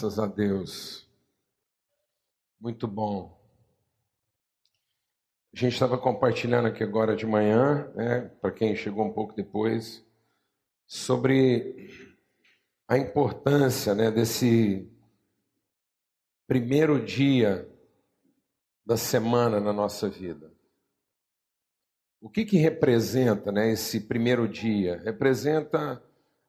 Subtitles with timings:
[0.00, 1.08] Graças a Deus.
[2.60, 3.36] Muito bom.
[5.52, 10.06] A gente estava compartilhando aqui agora de manhã, né, para quem chegou um pouco depois,
[10.86, 11.90] sobre
[12.86, 14.88] a importância né, desse
[16.46, 17.68] primeiro dia
[18.86, 20.52] da semana na nossa vida.
[22.20, 25.02] O que, que representa né, esse primeiro dia?
[25.04, 26.00] Representa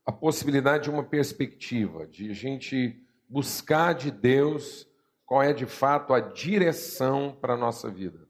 [0.05, 4.87] a possibilidade de uma perspectiva, de a gente buscar de Deus
[5.25, 8.27] qual é de fato a direção para a nossa vida.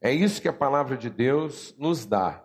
[0.00, 2.44] É isso que a palavra de Deus nos dá.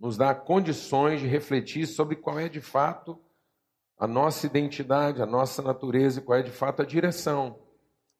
[0.00, 3.20] Nos dá condições de refletir sobre qual é de fato
[3.98, 7.60] a nossa identidade, a nossa natureza e qual é de fato a direção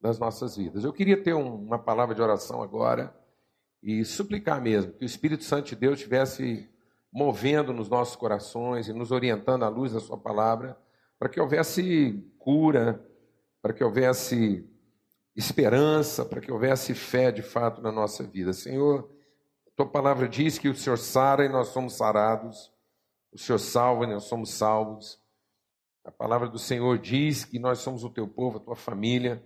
[0.00, 0.84] das nossas vidas.
[0.84, 3.16] Eu queria ter uma palavra de oração agora
[3.82, 6.69] e suplicar mesmo que o Espírito Santo de Deus estivesse
[7.12, 10.78] movendo nos nossos corações e nos orientando à luz da Sua palavra,
[11.23, 13.01] para que houvesse cura,
[13.62, 14.69] para que houvesse
[15.37, 18.53] esperança, para que houvesse fé de fato na nossa vida.
[18.53, 19.09] Senhor,
[19.77, 22.73] Tua palavra diz que o Senhor sara e nós somos sarados,
[23.33, 25.23] o Senhor salva e nós somos salvos.
[26.05, 29.41] A palavra do Senhor diz que nós somos o Teu povo, a Tua família.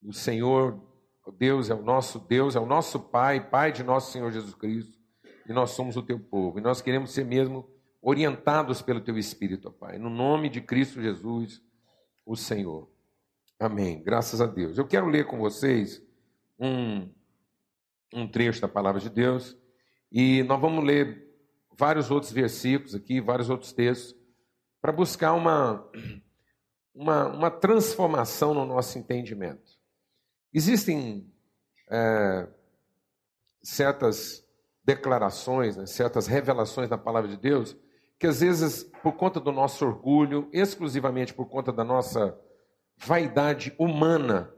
[0.00, 0.80] O Senhor,
[1.26, 4.54] o Deus, é o nosso Deus, é o nosso Pai, Pai de nosso Senhor Jesus
[4.54, 5.00] Cristo
[5.48, 6.60] e nós somos o teu povo.
[6.60, 7.68] E nós queremos ser mesmo
[8.02, 9.98] orientados pelo teu Espírito, ó Pai.
[9.98, 11.62] No nome de Cristo Jesus,
[12.24, 12.90] o Senhor.
[13.58, 14.02] Amém.
[14.02, 14.78] Graças a Deus.
[14.78, 16.02] Eu quero ler com vocês
[16.58, 17.12] um,
[18.14, 19.56] um trecho da palavra de Deus
[20.10, 21.28] e nós vamos ler
[21.76, 24.14] vários outros versículos aqui, vários outros textos,
[24.80, 25.86] para buscar uma,
[26.94, 29.78] uma, uma, transformação no nosso entendimento.
[30.52, 31.30] Existem
[31.90, 32.48] é,
[33.62, 34.44] certas
[34.84, 37.76] declarações, né, certas revelações da palavra de Deus,
[38.20, 42.38] que às vezes, por conta do nosso orgulho, exclusivamente por conta da nossa
[42.98, 44.52] vaidade humana,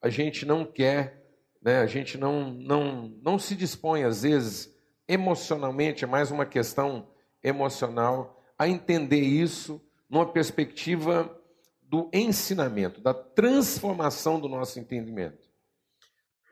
[0.00, 1.20] a gente não quer,
[1.60, 4.72] né, a gente não, não, não se dispõe, às vezes,
[5.08, 7.10] emocionalmente, é mais uma questão
[7.42, 11.36] emocional, a entender isso numa perspectiva
[11.82, 15.48] do ensinamento, da transformação do nosso entendimento.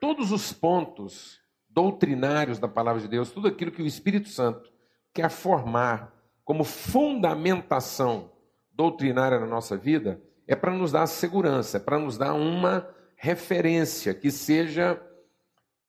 [0.01, 4.69] Todos os pontos doutrinários da palavra de Deus, tudo aquilo que o Espírito Santo
[5.13, 6.18] quer formar
[6.49, 8.31] como fundamentação
[8.71, 14.15] doutrinária na nossa vida, é para nos dar segurança, é para nos dar uma referência
[14.15, 14.99] que seja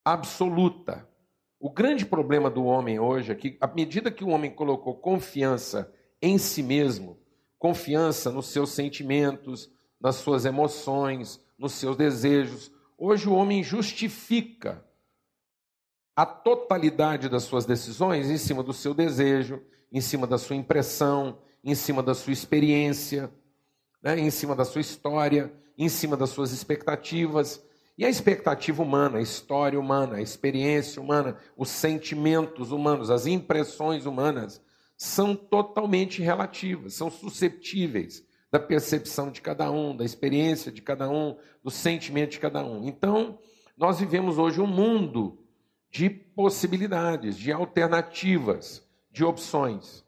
[0.04, 1.09] absoluta.
[1.59, 5.91] O grande problema do homem hoje é que, à medida que o homem colocou confiança
[6.21, 7.19] em si mesmo,
[7.59, 14.84] confiança nos seus sentimentos, nas suas emoções, nos seus desejos, hoje o homem justifica
[16.15, 21.38] a totalidade das suas decisões em cima do seu desejo, em cima da sua impressão,
[21.62, 23.30] em cima da sua experiência,
[24.02, 27.62] né, em cima da sua história, em cima das suas expectativas.
[27.96, 34.06] E a expectativa humana, a história humana, a experiência humana, os sentimentos humanos, as impressões
[34.06, 34.62] humanas
[34.96, 41.36] são totalmente relativas, são susceptíveis da percepção de cada um, da experiência de cada um,
[41.62, 42.86] do sentimento de cada um.
[42.86, 43.38] Então,
[43.76, 45.38] nós vivemos hoje um mundo
[45.90, 50.04] de possibilidades, de alternativas, de opções.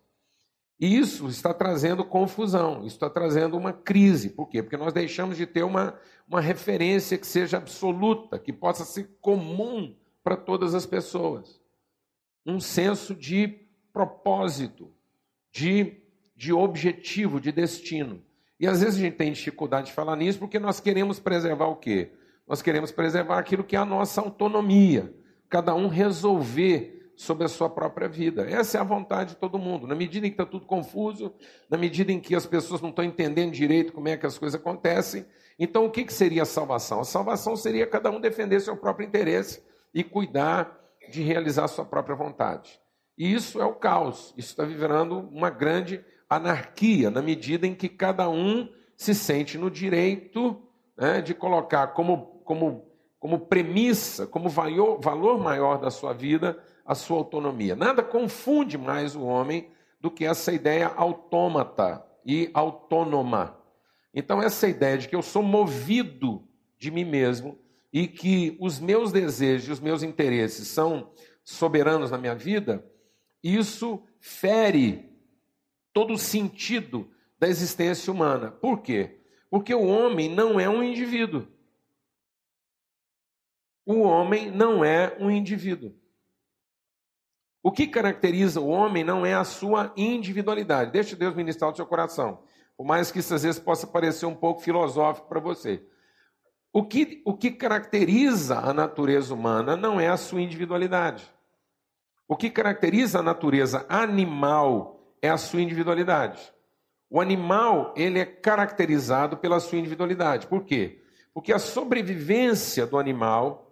[0.79, 4.31] E isso está trazendo confusão, isso está trazendo uma crise.
[4.31, 4.63] Por quê?
[4.63, 5.95] Porque nós deixamos de ter uma,
[6.29, 11.61] uma referência que seja absoluta, que possa ser comum para todas as pessoas.
[12.45, 13.61] Um senso de
[13.93, 14.91] propósito,
[15.53, 16.01] de,
[16.35, 18.23] de objetivo, de destino.
[18.59, 21.77] E às vezes a gente tem dificuldade de falar nisso porque nós queremos preservar o
[21.77, 22.11] quê?
[22.47, 25.15] Nós queremos preservar aquilo que é a nossa autonomia
[25.53, 28.49] cada um resolver sobre a sua própria vida.
[28.51, 29.87] Essa é a vontade de todo mundo.
[29.87, 31.33] Na medida em que está tudo confuso,
[31.71, 34.61] na medida em que as pessoas não estão entendendo direito como é que as coisas
[34.61, 35.25] acontecem,
[35.59, 37.01] então o que, que seria a salvação?
[37.01, 39.63] A salvação seria cada um defender seu próprio interesse
[39.95, 40.77] e cuidar
[41.11, 42.81] de realizar sua própria vontade.
[43.17, 44.35] E isso é o caos.
[44.37, 49.71] Isso está vivendo uma grande anarquia, na medida em que cada um se sente no
[49.71, 50.61] direito
[50.97, 52.93] né, de colocar como, como
[53.23, 57.77] como premissa, como valor maior da sua vida, a sua autonomia.
[57.77, 59.69] Nada confunde mais o homem
[60.01, 63.57] do que essa ideia autômata e autônoma.
[64.15, 66.47] Então, essa ideia de que eu sou movido
[66.79, 67.59] de mim mesmo
[67.93, 71.11] e que os meus desejos, os meus interesses são
[71.45, 72.85] soberanos na minha vida,
[73.43, 75.11] isso fere
[75.93, 78.51] todo o sentido da existência humana.
[78.51, 79.21] Por quê?
[79.51, 81.47] Porque o homem não é um indivíduo.
[83.85, 85.93] O homem não é um indivíduo.
[87.63, 90.91] O que caracteriza o homem não é a sua individualidade.
[90.91, 92.43] Deixe Deus ministrar o seu coração.
[92.77, 95.85] Por mais que isso às vezes possa parecer um pouco filosófico para você.
[96.73, 101.31] O que, o que caracteriza a natureza humana não é a sua individualidade.
[102.27, 106.53] O que caracteriza a natureza animal é a sua individualidade.
[107.09, 110.47] O animal, ele é caracterizado pela sua individualidade.
[110.47, 111.03] Por quê?
[111.35, 113.71] Porque a sobrevivência do animal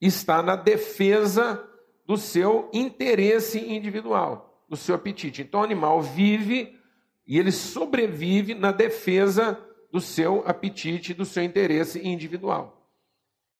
[0.00, 1.64] está na defesa
[2.04, 5.42] do seu interesse individual, do seu apetite.
[5.42, 6.78] Então o animal vive
[7.26, 9.58] e ele sobrevive na defesa
[9.90, 12.82] do seu apetite, do seu interesse individual.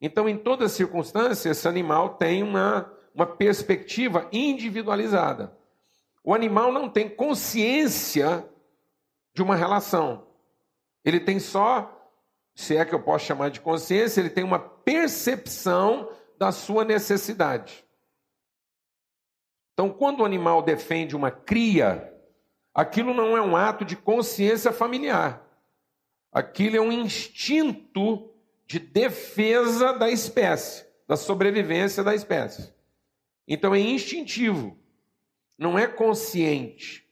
[0.01, 5.57] Então, em toda circunstância, esse animal tem uma, uma perspectiva individualizada.
[6.25, 8.45] O animal não tem consciência
[9.33, 10.27] de uma relação.
[11.05, 12.11] Ele tem só,
[12.55, 16.09] se é que eu posso chamar de consciência, ele tem uma percepção
[16.39, 17.85] da sua necessidade.
[19.73, 22.13] Então, quando o animal defende uma cria,
[22.75, 25.43] aquilo não é um ato de consciência familiar.
[26.33, 28.31] Aquilo é um instinto
[28.67, 32.73] de defesa da espécie, da sobrevivência da espécie.
[33.47, 34.79] Então é instintivo,
[35.59, 37.03] não é consciente.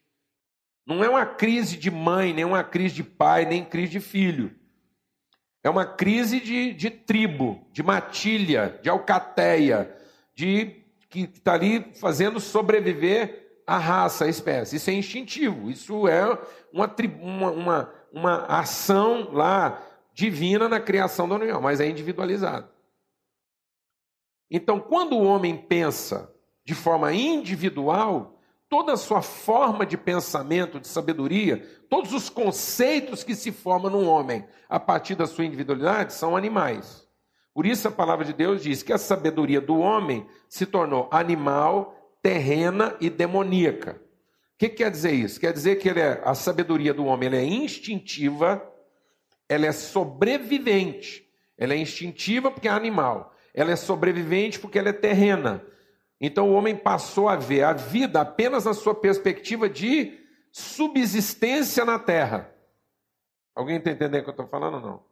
[0.87, 4.57] Não é uma crise de mãe, nem uma crise de pai, nem crise de filho.
[5.63, 9.95] É uma crise de, de tribo, de matilha, de alcateia,
[10.35, 10.80] de
[11.11, 14.77] que está ali fazendo sobreviver a raça, a espécie.
[14.77, 16.25] Isso é instintivo, isso é
[16.73, 19.83] uma, uma, uma, uma ação lá
[20.15, 22.69] divina na criação do animal, mas é individualizado.
[24.51, 26.33] Então, quando o homem pensa
[26.65, 31.59] de forma individual, toda a sua forma de pensamento, de sabedoria,
[31.89, 37.10] todos os conceitos que se formam no homem a partir da sua individualidade são animais.
[37.61, 41.95] Por isso a palavra de Deus diz que a sabedoria do homem se tornou animal,
[42.23, 44.01] terrena e demoníaca.
[44.55, 45.39] O que quer dizer isso?
[45.39, 48.67] Quer dizer que é, a sabedoria do homem é instintiva,
[49.47, 51.31] ela é sobrevivente.
[51.59, 53.37] Ela é instintiva porque é animal.
[53.53, 55.63] Ela é sobrevivente porque ela é terrena.
[56.19, 60.19] Então o homem passou a ver a vida apenas na sua perspectiva de
[60.51, 62.51] subsistência na terra.
[63.55, 65.10] Alguém está entendendo o que eu estou falando ou não?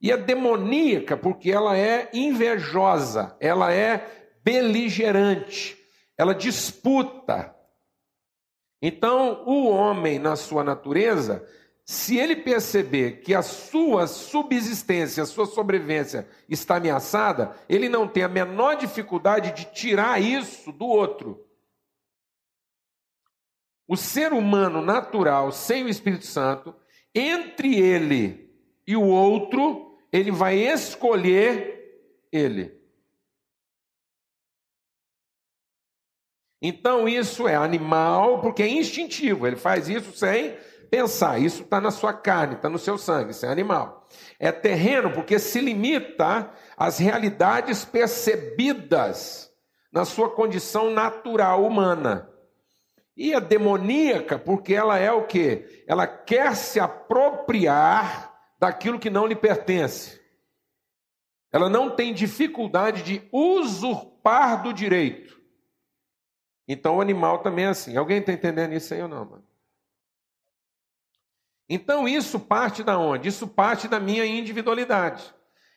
[0.00, 5.76] E é demoníaca porque ela é invejosa, ela é beligerante,
[6.16, 7.54] ela disputa.
[8.80, 11.44] Então, o homem, na sua natureza,
[11.84, 18.22] se ele perceber que a sua subsistência, a sua sobrevivência está ameaçada, ele não tem
[18.22, 21.44] a menor dificuldade de tirar isso do outro.
[23.88, 26.76] O ser humano natural, sem o Espírito Santo,
[27.14, 28.54] entre ele
[28.86, 31.78] e o outro, ele vai escolher
[32.32, 32.78] ele.
[36.60, 40.56] Então isso é animal, porque é instintivo, ele faz isso sem
[40.90, 41.38] pensar.
[41.38, 44.06] Isso está na sua carne, está no seu sangue, isso é animal.
[44.38, 49.52] É terreno porque se limita às realidades percebidas
[49.92, 52.28] na sua condição natural humana.
[53.16, 55.84] E é demoníaca porque ela é o que?
[55.86, 58.27] Ela quer se apropriar
[58.58, 60.20] daquilo que não lhe pertence.
[61.50, 65.40] Ela não tem dificuldade de usurpar do direito.
[66.66, 67.96] Então o animal também é assim.
[67.96, 69.44] Alguém está entendendo isso aí ou não, mano?
[71.68, 73.28] Então isso parte da onde?
[73.28, 75.34] Isso parte da minha individualidade.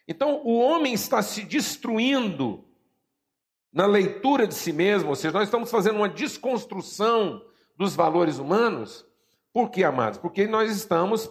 [0.08, 2.66] Então o homem está se destruindo
[3.72, 7.42] na leitura de si mesmo, ou seja, nós estamos fazendo uma desconstrução
[7.78, 9.06] dos valores humanos.
[9.54, 10.20] Por quê, amados?
[10.20, 11.30] Porque nós estamos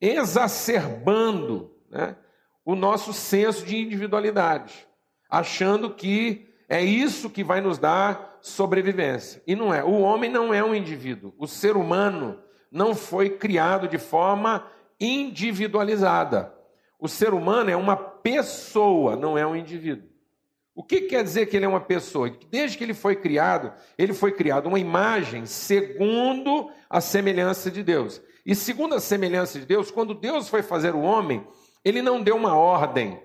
[0.00, 2.16] exacerbando né,
[2.64, 4.86] o nosso senso de individualidade,
[5.28, 9.42] achando que é isso que vai nos dar sobrevivência.
[9.46, 9.82] E não é.
[9.82, 11.34] O homem não é um indivíduo.
[11.38, 12.38] O ser humano
[12.70, 14.66] não foi criado de forma
[15.00, 16.52] individualizada.
[16.98, 20.08] O ser humano é uma pessoa, não é um indivíduo.
[20.74, 22.30] O que quer dizer que ele é uma pessoa?
[22.50, 28.20] Desde que ele foi criado, ele foi criado uma imagem segundo a semelhança de Deus.
[28.48, 31.46] E segundo a semelhança de Deus, quando Deus foi fazer o homem,
[31.84, 33.22] ele não deu uma ordem.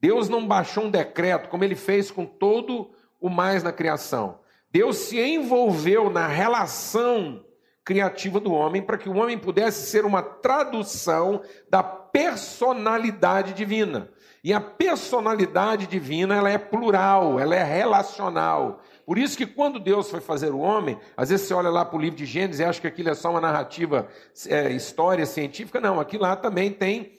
[0.00, 4.38] Deus não baixou um decreto, como ele fez com todo o mais na criação.
[4.70, 7.44] Deus se envolveu na relação
[7.84, 14.08] criativa do homem para que o homem pudesse ser uma tradução da personalidade divina.
[14.42, 18.80] E a personalidade divina, ela é plural, ela é relacional.
[19.04, 21.96] Por isso que quando Deus foi fazer o homem, às vezes você olha lá para
[21.96, 24.08] o livro de Gênesis e acha que aquilo é só uma narrativa,
[24.48, 25.80] é, história científica.
[25.80, 27.18] Não, aqui lá também tem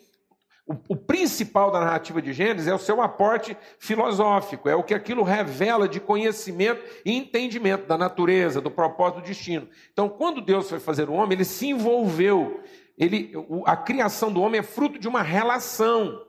[0.65, 4.93] O, o, principal da narrativa de Gênesis é o seu aporte filosófico, é o que
[4.93, 9.67] aquilo revela de conhecimento e entendimento da natureza, do propósito do destino.
[9.91, 12.61] Então, quando Deus foi fazer o homem, ele se envolveu.
[12.97, 13.33] Ele,
[13.65, 16.21] a criação do homem é fruto de uma relação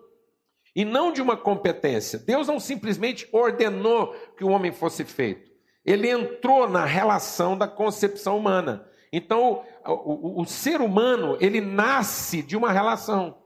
[0.74, 2.18] e não de uma competência.
[2.18, 5.52] Deus não simplesmente ordenou que o homem fosse feito.
[5.84, 8.88] Ele entrou na relação da concepção humana.
[9.12, 13.38] Então, o, o, o ser humano, ele nasce de uma relação.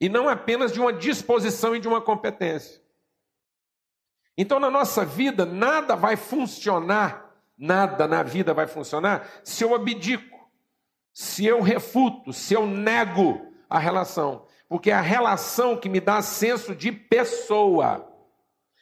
[0.00, 2.80] E não apenas de uma disposição e de uma competência.
[4.36, 10.50] Então, na nossa vida, nada vai funcionar, nada na vida vai funcionar se eu abdico,
[11.12, 14.46] se eu refuto, se eu nego a relação.
[14.72, 18.10] Porque é a relação que me dá senso de pessoa.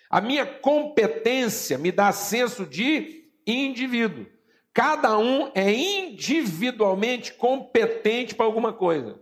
[0.09, 4.25] A minha competência me dá senso de indivíduo.
[4.73, 9.20] Cada um é individualmente competente para alguma coisa.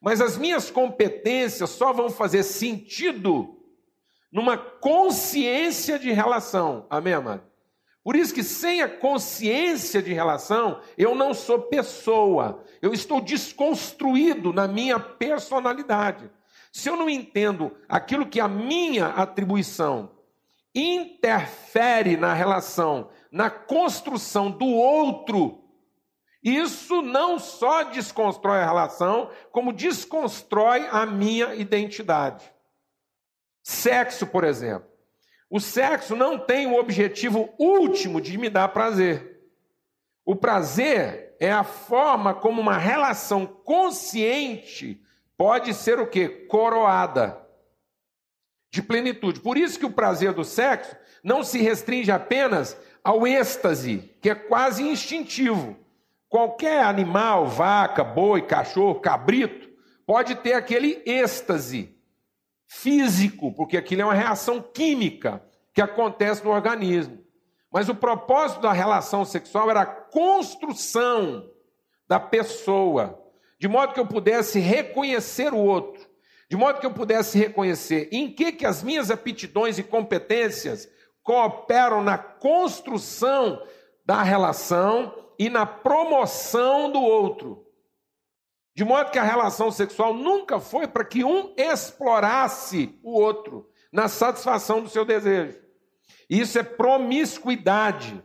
[0.00, 3.56] Mas as minhas competências só vão fazer sentido
[4.32, 6.88] numa consciência de relação.
[6.90, 7.44] Amém, amado?
[8.04, 12.62] Por isso que sem a consciência de relação, eu não sou pessoa.
[12.82, 16.30] Eu estou desconstruído na minha personalidade.
[16.70, 20.10] Se eu não entendo aquilo que a minha atribuição
[20.74, 25.64] interfere na relação, na construção do outro,
[26.42, 32.52] isso não só desconstrói a relação, como desconstrói a minha identidade.
[33.62, 34.93] Sexo, por exemplo.
[35.54, 39.40] O sexo não tem o objetivo último de me dar prazer.
[40.24, 45.00] O prazer é a forma como uma relação consciente
[45.36, 46.28] pode ser o que?
[46.28, 47.40] Coroada
[48.68, 49.38] de plenitude.
[49.38, 54.34] Por isso que o prazer do sexo não se restringe apenas ao êxtase, que é
[54.34, 55.76] quase instintivo.
[56.28, 59.70] Qualquer animal, vaca, boi, cachorro, cabrito,
[60.04, 61.93] pode ter aquele êxtase
[62.74, 67.18] físico, porque aquilo é uma reação química que acontece no organismo.
[67.72, 71.48] Mas o propósito da relação sexual era a construção
[72.06, 73.20] da pessoa,
[73.58, 76.04] de modo que eu pudesse reconhecer o outro,
[76.50, 80.88] de modo que eu pudesse reconhecer em que, que as minhas aptidões e competências
[81.22, 83.62] cooperam na construção
[84.04, 87.63] da relação e na promoção do outro.
[88.74, 94.08] De modo que a relação sexual nunca foi para que um explorasse o outro na
[94.08, 95.62] satisfação do seu desejo.
[96.28, 98.20] Isso é promiscuidade.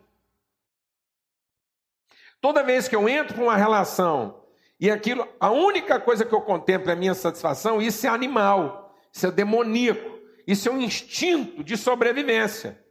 [2.41, 4.43] Toda vez que eu entro para uma relação
[4.79, 8.97] e aquilo, a única coisa que eu contemplo é a minha satisfação, isso é animal,
[9.11, 12.83] isso é demoníaco, isso é um instinto de sobrevivência.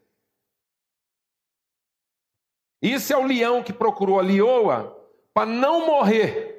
[2.80, 4.94] Isso é o leão que procurou a leoa
[5.34, 6.57] para não morrer.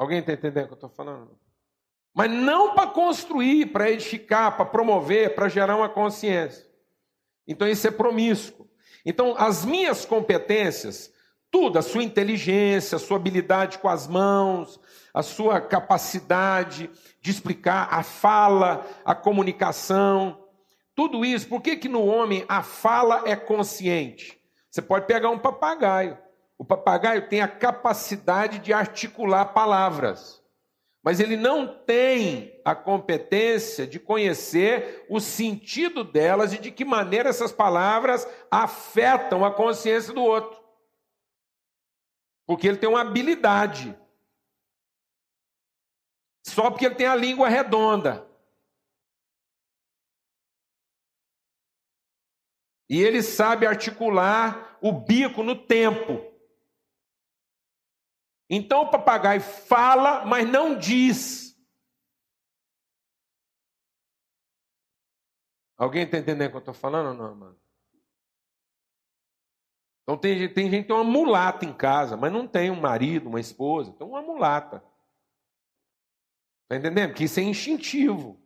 [0.00, 1.38] Alguém está entendendo o que eu estou falando?
[2.14, 6.66] Mas não para construir, para edificar, para promover, para gerar uma consciência.
[7.46, 8.66] Então isso é promíscuo.
[9.04, 11.12] Então as minhas competências,
[11.50, 14.80] tudo, a sua inteligência, a sua habilidade com as mãos,
[15.12, 16.88] a sua capacidade
[17.20, 20.48] de explicar, a fala, a comunicação,
[20.94, 24.40] tudo isso, por que, que no homem a fala é consciente?
[24.70, 26.16] Você pode pegar um papagaio.
[26.60, 30.44] O papagaio tem a capacidade de articular palavras,
[31.02, 37.30] mas ele não tem a competência de conhecer o sentido delas e de que maneira
[37.30, 40.62] essas palavras afetam a consciência do outro.
[42.46, 43.98] Porque ele tem uma habilidade.
[46.46, 48.28] Só porque ele tem a língua redonda.
[52.86, 56.29] E ele sabe articular o bico no tempo.
[58.52, 61.56] Então o papagaio fala, mas não diz.
[65.78, 67.60] Alguém está entendendo o que eu estou falando ou não, mano?
[70.02, 73.28] Então tem, tem gente que tem uma mulata em casa, mas não tem um marido,
[73.28, 74.84] uma esposa, tem uma mulata.
[76.64, 77.14] Está entendendo?
[77.14, 78.36] Que isso é instintivo.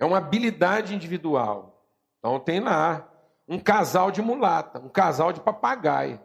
[0.00, 1.88] É uma habilidade individual.
[2.18, 3.08] Então tem lá
[3.46, 6.20] um casal de mulata, um casal de papagaio.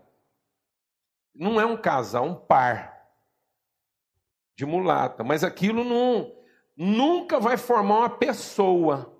[1.40, 3.00] Não é um casal, um par
[4.58, 6.34] de mulata, mas aquilo não,
[6.76, 9.18] nunca vai formar uma pessoa,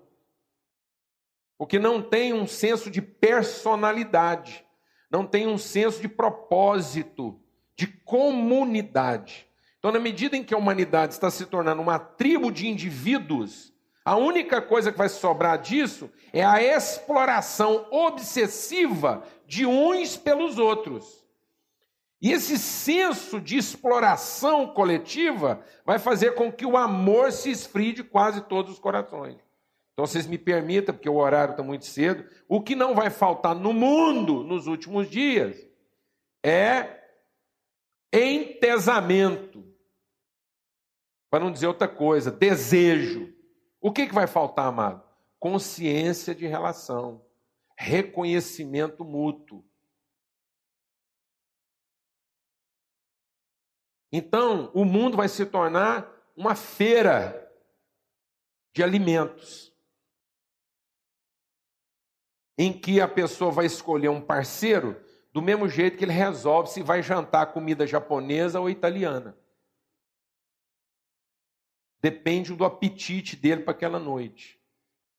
[1.56, 4.66] porque não tem um senso de personalidade,
[5.10, 7.40] não tem um senso de propósito,
[7.74, 9.48] de comunidade.
[9.78, 13.72] Então, na medida em que a humanidade está se tornando uma tribo de indivíduos,
[14.04, 21.19] a única coisa que vai sobrar disso é a exploração obsessiva de uns pelos outros.
[22.20, 28.04] E esse senso de exploração coletiva vai fazer com que o amor se esfrie de
[28.04, 29.38] quase todos os corações.
[29.92, 33.54] Então, vocês me permitam, porque o horário está muito cedo, o que não vai faltar
[33.54, 35.56] no mundo nos últimos dias
[36.44, 37.00] é
[38.12, 39.64] entesamento.
[41.30, 43.32] Para não dizer outra coisa, desejo.
[43.80, 45.02] O que, que vai faltar, amado?
[45.38, 47.24] Consciência de relação,
[47.76, 49.64] reconhecimento mútuo.
[54.12, 57.50] Então, o mundo vai se tornar uma feira
[58.72, 59.72] de alimentos,
[62.56, 65.00] em que a pessoa vai escolher um parceiro
[65.32, 69.36] do mesmo jeito que ele resolve se vai jantar comida japonesa ou italiana.
[72.00, 74.60] Depende do apetite dele para aquela noite.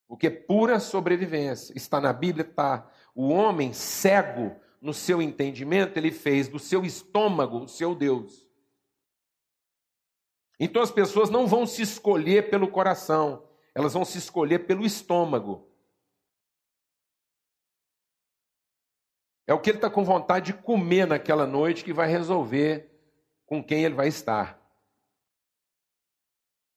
[0.07, 1.73] Porque é pura sobrevivência.
[1.77, 2.91] Está na Bíblia, está.
[3.15, 8.50] O homem cego no seu entendimento, ele fez do seu estômago o seu Deus.
[10.63, 15.67] Então as pessoas não vão se escolher pelo coração, elas vão se escolher pelo estômago.
[19.47, 22.95] É o que ele está com vontade de comer naquela noite que vai resolver
[23.47, 24.61] com quem ele vai estar.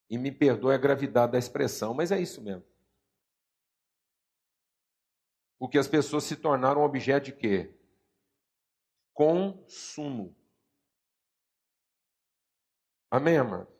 [0.08, 2.64] E me perdoe a gravidade da expressão, mas é isso mesmo.
[5.58, 7.78] Porque as pessoas se tornaram objeto de quê?
[9.12, 10.34] Consumo.
[13.10, 13.73] Amém, amado?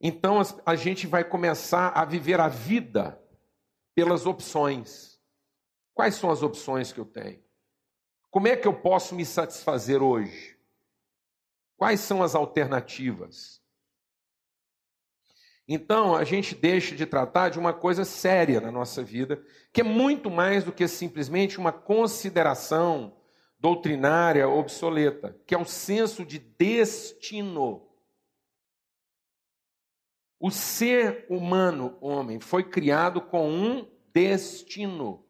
[0.00, 3.20] Então a gente vai começar a viver a vida
[3.94, 5.20] pelas opções.
[5.94, 7.42] Quais são as opções que eu tenho?
[8.30, 10.58] Como é que eu posso me satisfazer hoje?
[11.76, 13.62] Quais são as alternativas?
[15.66, 19.84] Então, a gente deixa de tratar de uma coisa séria na nossa vida, que é
[19.84, 23.16] muito mais do que simplesmente uma consideração
[23.58, 27.88] doutrinária obsoleta, que é o senso de destino.
[30.44, 35.24] O ser humano, homem, foi criado com um destino.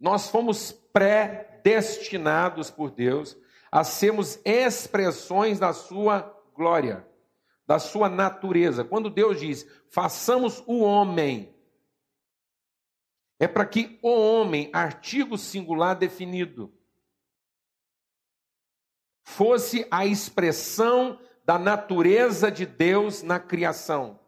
[0.00, 3.36] Nós fomos pré destinados por Deus
[3.70, 7.08] a sermos expressões da sua glória,
[7.68, 8.82] da sua natureza.
[8.82, 11.56] Quando Deus diz, façamos o homem,
[13.38, 16.76] é para que o homem, artigo singular definido,
[19.22, 24.18] fosse a expressão da natureza de Deus na criação.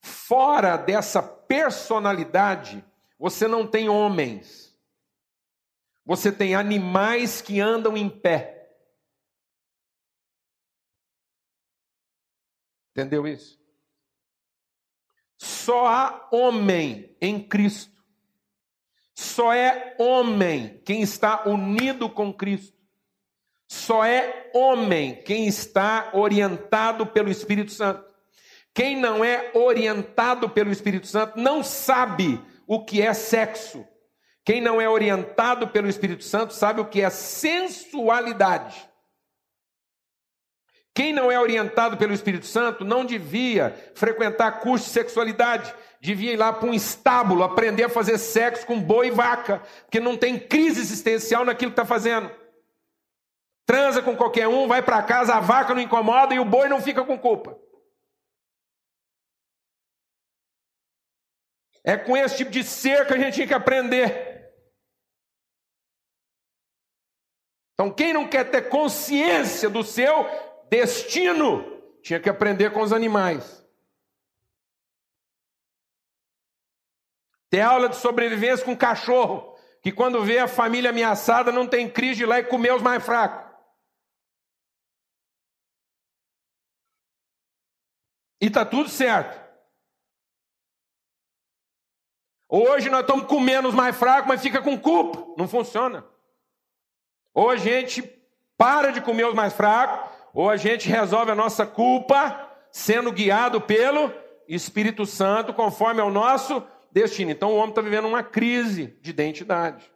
[0.00, 2.84] Fora dessa personalidade,
[3.16, 4.76] você não tem homens.
[6.04, 8.68] Você tem animais que andam em pé.
[12.90, 13.56] Entendeu isso?
[15.38, 18.04] Só há homem em Cristo.
[19.14, 22.79] Só é homem quem está unido com Cristo.
[23.70, 28.04] Só é homem quem está orientado pelo Espírito Santo.
[28.74, 33.86] Quem não é orientado pelo Espírito Santo não sabe o que é sexo.
[34.44, 38.90] Quem não é orientado pelo Espírito Santo sabe o que é sensualidade.
[40.92, 46.36] Quem não é orientado pelo Espírito Santo não devia frequentar curso de sexualidade, devia ir
[46.36, 50.40] lá para um estábulo aprender a fazer sexo com boi e vaca, porque não tem
[50.40, 52.39] crise existencial naquilo que está fazendo.
[53.70, 56.82] Transa com qualquer um, vai para casa, a vaca não incomoda e o boi não
[56.82, 57.56] fica com culpa.
[61.84, 64.52] É com esse tipo de ser que a gente tem que aprender.
[67.74, 70.26] Então, quem não quer ter consciência do seu
[70.68, 71.62] destino,
[72.02, 73.64] tinha que aprender com os animais.
[77.48, 82.16] Ter aula de sobrevivência com cachorro, que quando vê a família ameaçada não tem crise
[82.16, 83.49] de ir lá e comer os mais fracos.
[88.40, 89.38] E está tudo certo.
[92.48, 95.24] Hoje nós estamos comendo os mais fracos, mas fica com culpa.
[95.36, 96.04] Não funciona.
[97.32, 98.02] Ou a gente
[98.56, 103.60] para de comer os mais fracos, ou a gente resolve a nossa culpa sendo guiado
[103.60, 104.12] pelo
[104.48, 107.30] Espírito Santo, conforme ao nosso destino.
[107.30, 109.90] Então o homem está vivendo uma crise de identidade.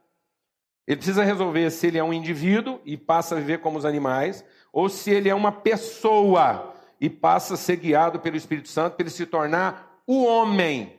[0.86, 4.44] Ele precisa resolver se ele é um indivíduo e passa a viver como os animais,
[4.72, 9.04] ou se ele é uma pessoa e passa a ser guiado pelo Espírito Santo para
[9.04, 10.98] ele se tornar o homem,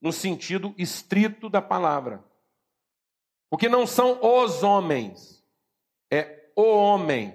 [0.00, 2.24] no sentido estrito da palavra.
[3.50, 5.44] Porque não são os homens,
[6.10, 7.34] é o homem.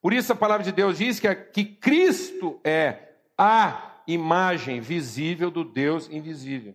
[0.00, 5.64] Por isso a palavra de Deus diz que, que Cristo é a imagem visível do
[5.64, 6.74] Deus invisível.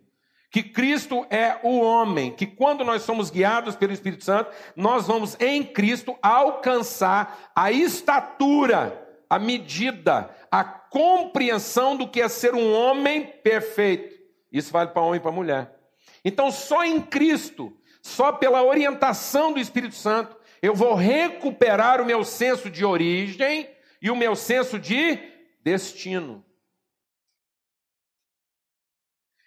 [0.50, 5.36] que Cristo é o homem, que quando nós somos guiados pelo Espírito Santo, nós vamos
[5.40, 13.26] em Cristo alcançar a estatura, a medida, a compreensão do que é ser um homem
[13.44, 14.18] perfeito.
[14.52, 15.74] Isso vale para homem e para mulher.
[16.24, 22.24] Então, só em Cristo, só pela orientação do Espírito Santo, eu vou recuperar o meu
[22.24, 23.70] senso de origem
[24.02, 25.18] e o meu senso de
[25.62, 26.46] destino.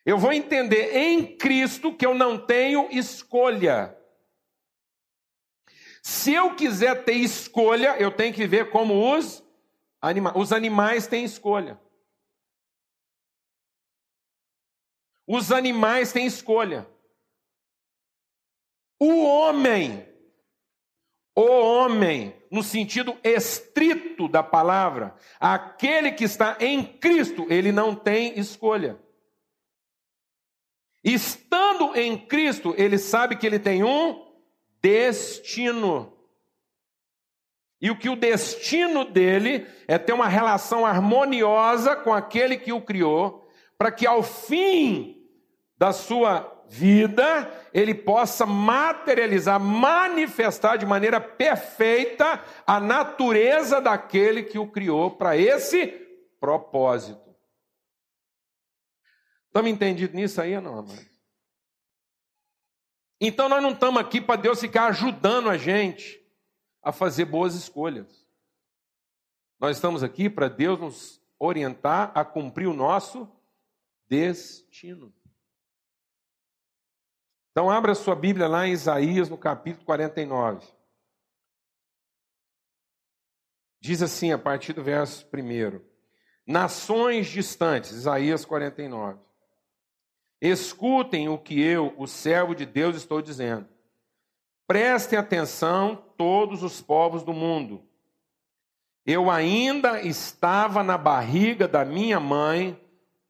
[0.04, 3.96] Eu vou entender em Cristo que eu não tenho escolha.
[6.02, 9.42] Se eu quiser ter escolha, eu tenho que viver como os
[10.00, 10.36] animais.
[10.36, 11.80] Os animais têm escolha.
[15.26, 16.88] Os animais têm escolha.
[18.98, 20.06] O homem,
[21.34, 28.38] o homem, no sentido estrito da palavra, aquele que está em Cristo, ele não tem
[28.38, 29.00] escolha.
[31.02, 34.30] Estando em Cristo, ele sabe que ele tem um
[34.82, 36.19] destino.
[37.80, 42.82] E o que o destino dele é ter uma relação harmoniosa com aquele que o
[42.82, 45.26] criou, para que ao fim
[45.78, 54.70] da sua vida ele possa materializar, manifestar de maneira perfeita a natureza daquele que o
[54.70, 55.86] criou para esse
[56.38, 57.34] propósito.
[59.46, 61.10] Estamos entendidos nisso aí ou não, amado?
[63.20, 66.19] Então nós não estamos aqui para Deus ficar ajudando a gente
[66.82, 68.26] a fazer boas escolhas.
[69.58, 73.28] Nós estamos aqui para Deus nos orientar a cumprir o nosso
[74.08, 75.12] destino.
[77.50, 80.66] Então abra sua Bíblia lá em Isaías no capítulo 49.
[83.80, 85.80] Diz assim a partir do verso 1:
[86.46, 89.18] Nações distantes, Isaías 49.
[90.40, 93.68] Escutem o que eu, o servo de Deus, estou dizendo.
[94.70, 97.84] Prestem atenção, todos os povos do mundo.
[99.04, 102.80] Eu ainda estava na barriga da minha mãe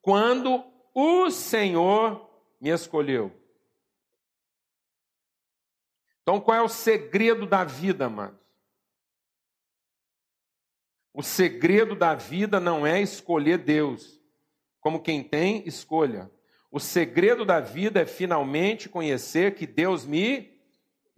[0.03, 2.29] quando o Senhor
[2.61, 3.31] me escolheu.
[6.21, 8.39] Então, qual é o segredo da vida, amados?
[11.11, 14.21] O segredo da vida não é escolher Deus,
[14.79, 16.29] como quem tem, escolha.
[16.69, 20.50] O segredo da vida é finalmente conhecer que Deus me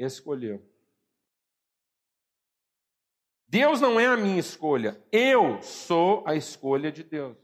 [0.05, 0.67] escolheu.
[3.47, 7.37] Deus não é a minha escolha, eu sou a escolha de Deus.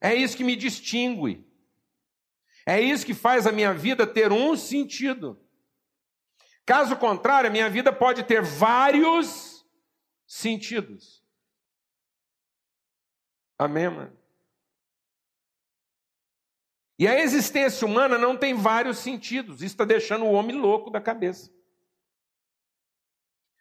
[0.00, 1.46] É isso que me distingue.
[2.66, 5.40] É isso que faz a minha vida ter um sentido.
[6.64, 9.64] Caso contrário, a minha vida pode ter vários
[10.26, 11.24] sentidos.
[13.56, 14.25] Amém, mano?
[16.98, 19.56] E a existência humana não tem vários sentidos.
[19.56, 21.50] Isso está deixando o homem louco da cabeça.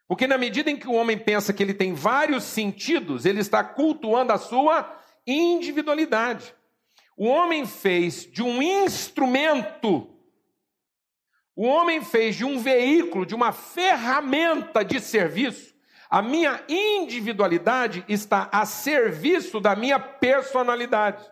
[0.07, 3.63] Porque na medida em que o homem pensa que ele tem vários sentidos, ele está
[3.63, 6.55] cultuando a sua individualidade.
[7.17, 10.13] O homem fez de um instrumento,
[11.55, 15.73] o homem fez de um veículo, de uma ferramenta de serviço.
[16.09, 21.25] A minha individualidade está a serviço da minha personalidade.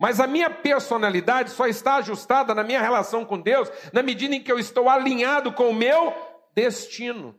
[0.00, 4.42] Mas a minha personalidade só está ajustada na minha relação com Deus na medida em
[4.42, 6.14] que eu estou alinhado com o meu
[6.54, 7.36] destino.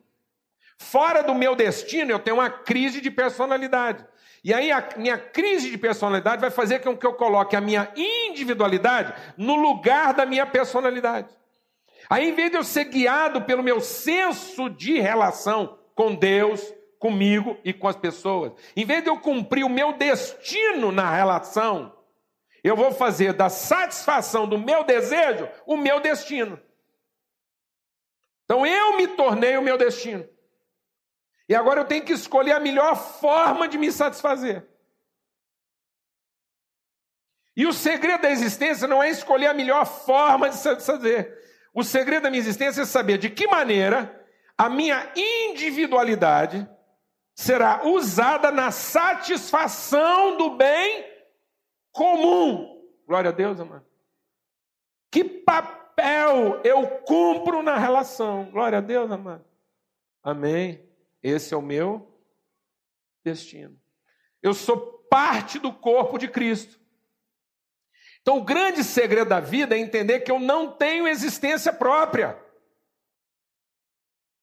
[0.78, 4.06] Fora do meu destino, eu tenho uma crise de personalidade.
[4.44, 7.92] E aí a minha crise de personalidade vai fazer com que eu coloque a minha
[7.96, 11.30] individualidade no lugar da minha personalidade.
[12.08, 16.62] Aí, em vez de eu ser guiado pelo meu senso de relação com Deus,
[17.00, 21.92] comigo e com as pessoas, em vez de eu cumprir o meu destino na relação,
[22.64, 26.60] eu vou fazer da satisfação do meu desejo o meu destino.
[28.46, 30.28] Então eu me tornei o meu destino.
[31.50, 34.68] E agora eu tenho que escolher a melhor forma de me satisfazer.
[37.56, 41.38] E o segredo da existência não é escolher a melhor forma de satisfazer.
[41.74, 44.26] O segredo da minha existência é saber de que maneira
[44.58, 46.70] a minha individualidade
[47.34, 51.11] será usada na satisfação do bem
[51.92, 52.82] comum.
[53.08, 53.86] Glória a Deus, amado.
[55.12, 58.50] Que papel eu cumpro na relação.
[58.52, 59.46] Glória a Deus, amado.
[60.24, 60.90] Amém.
[61.22, 62.20] Esse é o meu
[63.24, 63.80] destino.
[64.42, 64.78] Eu sou
[65.10, 66.80] parte do corpo de Cristo.
[68.22, 72.40] Então, o grande segredo da vida é entender que eu não tenho existência própria.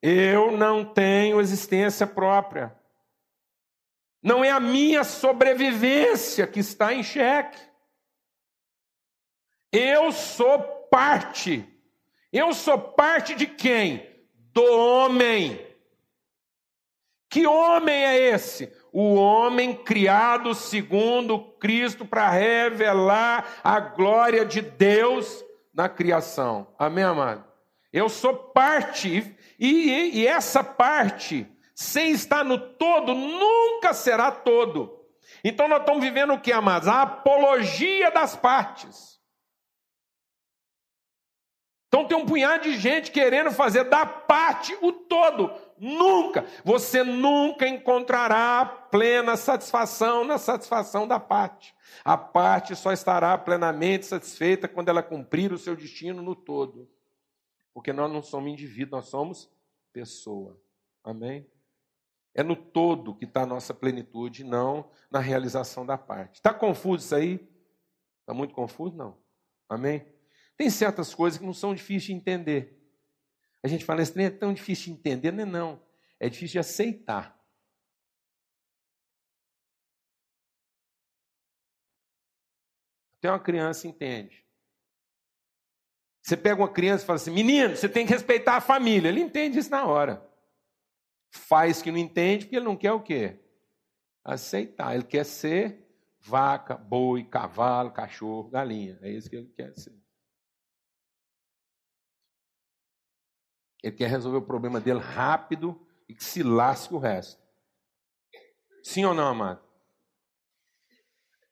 [0.03, 2.78] Eu não tenho existência própria.
[4.23, 7.59] Não é a minha sobrevivência que está em xeque.
[9.73, 11.67] Eu sou parte.
[12.33, 14.07] Eu sou parte de quem?
[14.53, 15.67] Do homem.
[17.31, 18.73] Que homem é esse?
[18.93, 26.75] O homem criado segundo Cristo para revelar a glória de Deus na criação.
[26.79, 27.45] Amém, amado?
[27.93, 31.47] Eu sou parte, e, e essa parte,
[31.79, 34.99] sem estar no todo, nunca será todo.
[35.45, 36.89] Então nós estamos vivendo o que, amados?
[36.89, 39.21] A apologia das partes.
[41.87, 45.55] Então tem um punhado de gente querendo fazer da parte o todo.
[45.79, 51.73] Nunca, você nunca encontrará plena satisfação na satisfação da parte.
[52.05, 56.91] A parte só estará plenamente satisfeita quando ela cumprir o seu destino no todo.
[57.73, 59.49] Porque nós não somos indivíduo, nós somos
[59.93, 60.61] pessoa.
[61.05, 61.47] Amém?
[62.39, 66.37] É no todo que está a nossa plenitude, não na realização da parte.
[66.37, 67.49] Está confuso isso aí?
[68.21, 68.97] Está muito confuso?
[68.97, 69.21] Não.
[69.69, 70.07] Amém?
[70.57, 72.81] Tem certas coisas que não são difíceis de entender.
[73.61, 75.83] A gente fala, esse trem é tão difícil de entender, não é não.
[76.21, 77.37] É difícil de aceitar.
[83.19, 84.47] Até uma criança entende.
[86.23, 89.09] Você pega uma criança e fala assim, menino, você tem que respeitar a família.
[89.09, 90.28] Ele entende isso na hora.
[91.31, 93.39] Faz que não entende porque ele não quer o quê?
[94.25, 94.95] Aceitar.
[94.95, 95.87] Ele quer ser
[96.21, 98.99] vaca, boi, cavalo, cachorro, galinha.
[99.03, 99.97] É isso que ele quer ser.
[103.83, 107.41] Ele quer resolver o problema dele rápido e que se lasque o resto.
[108.83, 109.63] Sim ou não, amado?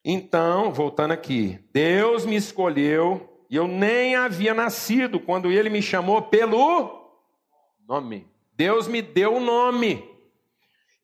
[0.05, 6.23] Então, voltando aqui, Deus me escolheu e eu nem havia nascido quando ele me chamou
[6.23, 7.23] pelo
[7.87, 8.29] nome.
[8.57, 10.03] Deus me deu um nome.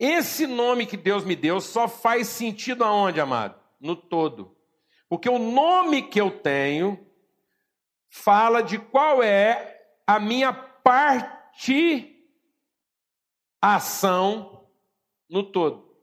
[0.00, 3.60] Esse nome que Deus me deu só faz sentido aonde, amado?
[3.78, 4.56] No todo.
[5.08, 7.06] Porque o nome que eu tenho
[8.08, 12.26] fala de qual é a minha parte
[13.60, 14.66] ação
[15.28, 15.94] no todo.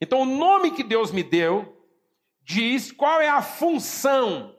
[0.00, 1.88] Então, o nome que Deus me deu
[2.42, 4.54] diz qual é a função,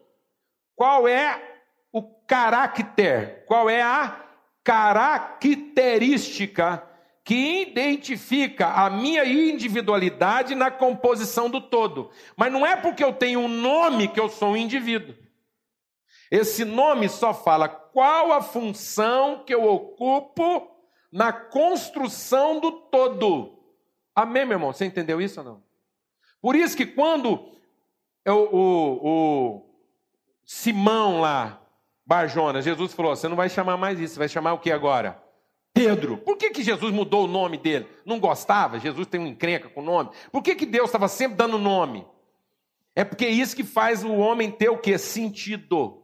[0.75, 4.26] qual é o caráter, qual é a
[4.67, 6.83] característica
[7.23, 12.11] que identifica a minha individualidade na composição do todo.
[12.35, 15.15] Mas não é porque eu tenho um nome que eu sou um indivíduo.
[16.29, 20.69] Esse nome só fala qual a função que eu ocupo
[21.09, 23.57] na construção do todo.
[24.13, 24.73] Amém, meu irmão?
[24.73, 25.63] Você entendeu isso ou não?
[26.41, 27.53] Por isso que quando
[28.25, 29.61] eu, o, o
[30.43, 31.65] Simão lá,
[32.07, 35.21] Barjona, Jesus falou: você não vai chamar mais isso, você vai chamar o que agora?
[35.73, 36.17] Pedro.
[36.17, 37.85] Por que, que Jesus mudou o nome dele?
[38.05, 38.79] Não gostava?
[38.79, 40.09] Jesus tem uma encrenca com o nome.
[40.31, 42.07] Por que, que Deus estava sempre dando nome?
[42.95, 44.97] É porque isso que faz o homem ter o que?
[44.97, 46.01] Sentido.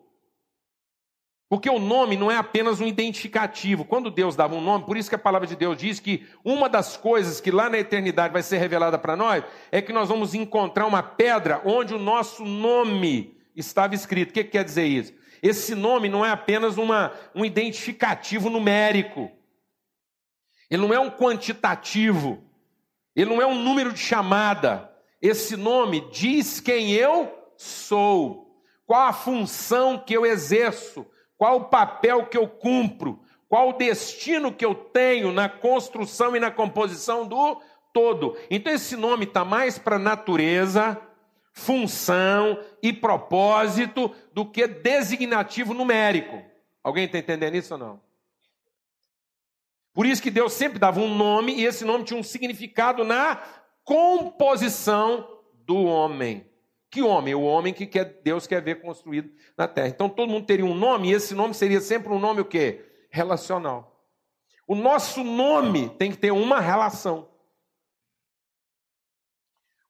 [1.50, 3.86] Porque o nome não é apenas um identificativo.
[3.86, 6.68] Quando Deus dava um nome, por isso que a palavra de Deus diz que uma
[6.68, 10.36] das coisas que lá na eternidade vai ser revelada para nós é que nós vamos
[10.36, 14.32] encontrar uma pedra onde o nosso nome estava escrito.
[14.32, 15.13] O que, que quer dizer isso?
[15.43, 19.29] Esse nome não é apenas uma, um identificativo numérico.
[20.71, 22.41] Ele não é um quantitativo.
[23.13, 24.89] Ele não é um número de chamada.
[25.21, 31.06] Esse nome diz quem eu sou, qual a função que eu exerço,
[31.38, 36.39] qual o papel que eu cumpro, qual o destino que eu tenho na construção e
[36.39, 37.62] na composição do
[37.93, 38.36] todo.
[38.49, 40.99] Então, esse nome está mais para natureza,
[41.54, 46.42] função e propósito do que designativo numérico.
[46.84, 48.02] Alguém está entendendo isso ou não?
[49.94, 53.42] Por isso que Deus sempre dava um nome e esse nome tinha um significado na
[53.84, 56.50] composição do homem.
[56.89, 57.36] Que homem?
[57.36, 59.88] O homem que quer, Deus quer ver construído na terra.
[59.88, 62.86] Então todo mundo teria um nome, e esse nome seria sempre um nome o quê?
[63.10, 64.06] Relacional.
[64.68, 67.33] O nosso nome tem que ter uma relação.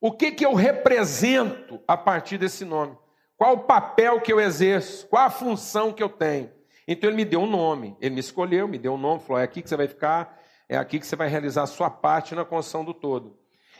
[0.03, 2.97] O que, que eu represento a partir desse nome?
[3.37, 5.07] Qual o papel que eu exerço?
[5.07, 6.51] Qual a função que eu tenho?
[6.85, 9.45] Então ele me deu um nome, ele me escolheu, me deu um nome, falou: é
[9.45, 10.37] aqui que você vai ficar,
[10.67, 13.37] é aqui que você vai realizar a sua parte na construção do todo.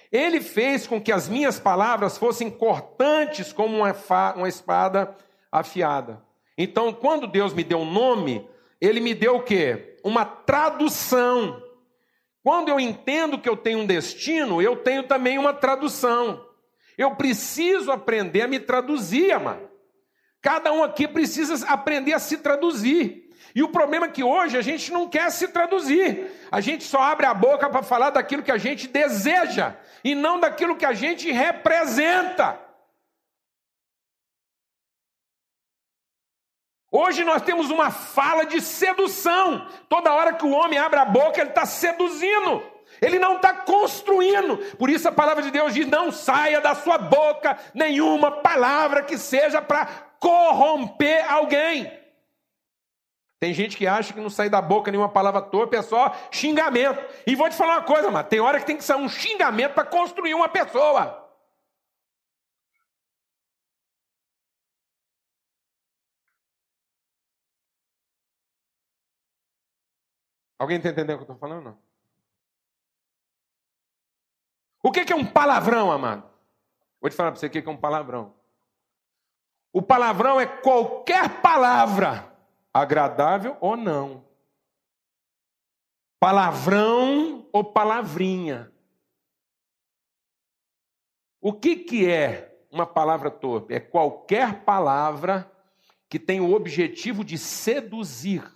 [0.09, 3.93] Ele fez com que as minhas palavras fossem cortantes como uma,
[4.37, 5.13] uma espada
[5.51, 6.23] afiada.
[6.57, 8.47] Então, quando Deus me deu um nome,
[8.79, 9.97] ele me deu o quê?
[10.01, 11.61] Uma tradução.
[12.43, 16.45] Quando eu entendo que eu tenho um destino, eu tenho também uma tradução.
[16.97, 19.69] Eu preciso aprender a me traduzir, amado.
[20.41, 23.29] Cada um aqui precisa aprender a se traduzir.
[23.55, 26.29] E o problema é que hoje a gente não quer se traduzir.
[26.51, 30.39] A gente só abre a boca para falar daquilo que a gente deseja e não
[30.39, 32.59] daquilo que a gente representa.
[36.95, 39.67] Hoje nós temos uma fala de sedução.
[39.89, 42.61] Toda hora que o homem abre a boca, ele está seduzindo.
[43.01, 44.57] Ele não está construindo.
[44.77, 49.17] Por isso a palavra de Deus diz: não saia da sua boca nenhuma palavra que
[49.17, 49.87] seja para
[50.19, 51.91] corromper alguém.
[53.39, 57.03] Tem gente que acha que não sai da boca nenhuma palavra torpe, é só xingamento.
[57.25, 59.73] E vou te falar uma coisa, mas tem hora que tem que sair um xingamento
[59.73, 61.22] para construir uma pessoa.
[70.63, 71.77] Alguém está entendendo o que eu estou falando?
[74.81, 76.23] O que é um palavrão, amado?
[77.01, 78.33] Vou te falar para você o que é um palavrão.
[79.73, 82.33] O palavrão é qualquer palavra,
[82.73, 84.25] agradável ou não.
[86.17, 88.71] Palavrão ou palavrinha.
[91.41, 93.73] O que, que é uma palavra torpe?
[93.73, 95.51] É qualquer palavra
[96.07, 98.49] que tem o objetivo de seduzir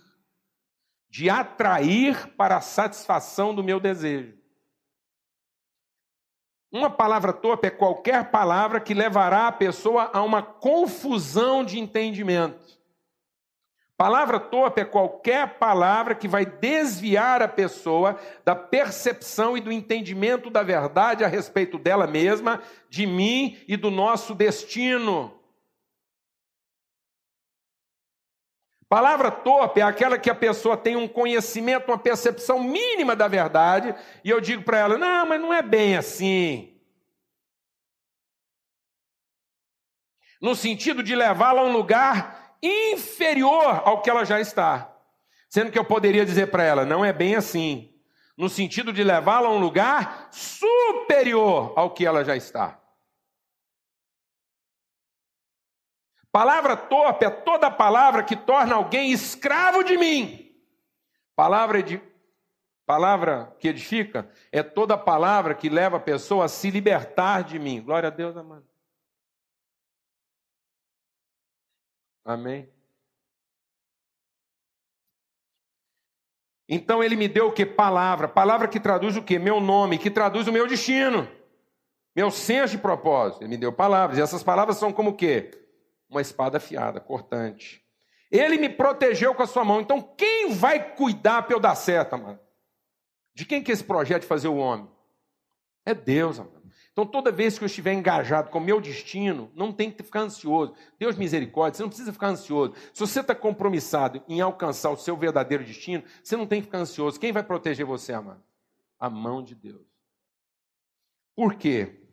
[1.08, 4.36] de atrair para a satisfação do meu desejo.
[6.70, 12.78] Uma palavra torpe é qualquer palavra que levará a pessoa a uma confusão de entendimento.
[13.96, 20.50] Palavra torpe é qualquer palavra que vai desviar a pessoa da percepção e do entendimento
[20.50, 25.37] da verdade a respeito dela mesma, de mim e do nosso destino.
[28.88, 33.94] Palavra torpe é aquela que a pessoa tem um conhecimento, uma percepção mínima da verdade,
[34.24, 36.74] e eu digo para ela: não, mas não é bem assim.
[40.40, 44.90] No sentido de levá-la a um lugar inferior ao que ela já está.
[45.50, 47.92] Sendo que eu poderia dizer para ela: não é bem assim.
[48.38, 52.77] No sentido de levá-la a um lugar superior ao que ela já está.
[56.30, 60.54] Palavra torpe é toda palavra que torna alguém escravo de mim.
[61.34, 62.02] Palavra, de,
[62.84, 67.82] palavra que edifica é toda palavra que leva a pessoa a se libertar de mim.
[67.82, 68.66] Glória a Deus, amado.
[72.24, 72.68] Amém.
[76.68, 77.64] Então ele me deu o que?
[77.64, 78.28] Palavra.
[78.28, 79.38] Palavra que traduz o que?
[79.38, 81.26] Meu nome, que traduz o meu destino.
[82.14, 83.42] Meu senso de propósito.
[83.42, 84.18] Ele me deu palavras.
[84.18, 85.67] E essas palavras são como o quê?
[86.08, 87.84] Uma espada afiada, cortante.
[88.30, 89.80] Ele me protegeu com a sua mão.
[89.80, 92.38] Então, quem vai cuidar para eu dar certo, mano?
[93.34, 94.88] De quem que é esse projeto de fazer o homem?
[95.84, 96.58] É Deus, amado.
[96.92, 100.22] Então, toda vez que eu estiver engajado com o meu destino, não tem que ficar
[100.22, 100.74] ansioso.
[100.98, 102.74] Deus misericórdia, você não precisa ficar ansioso.
[102.92, 106.78] Se você está compromissado em alcançar o seu verdadeiro destino, você não tem que ficar
[106.78, 107.20] ansioso.
[107.20, 108.42] Quem vai proteger você, amado?
[108.98, 109.86] A mão de Deus.
[111.36, 112.07] Por quê?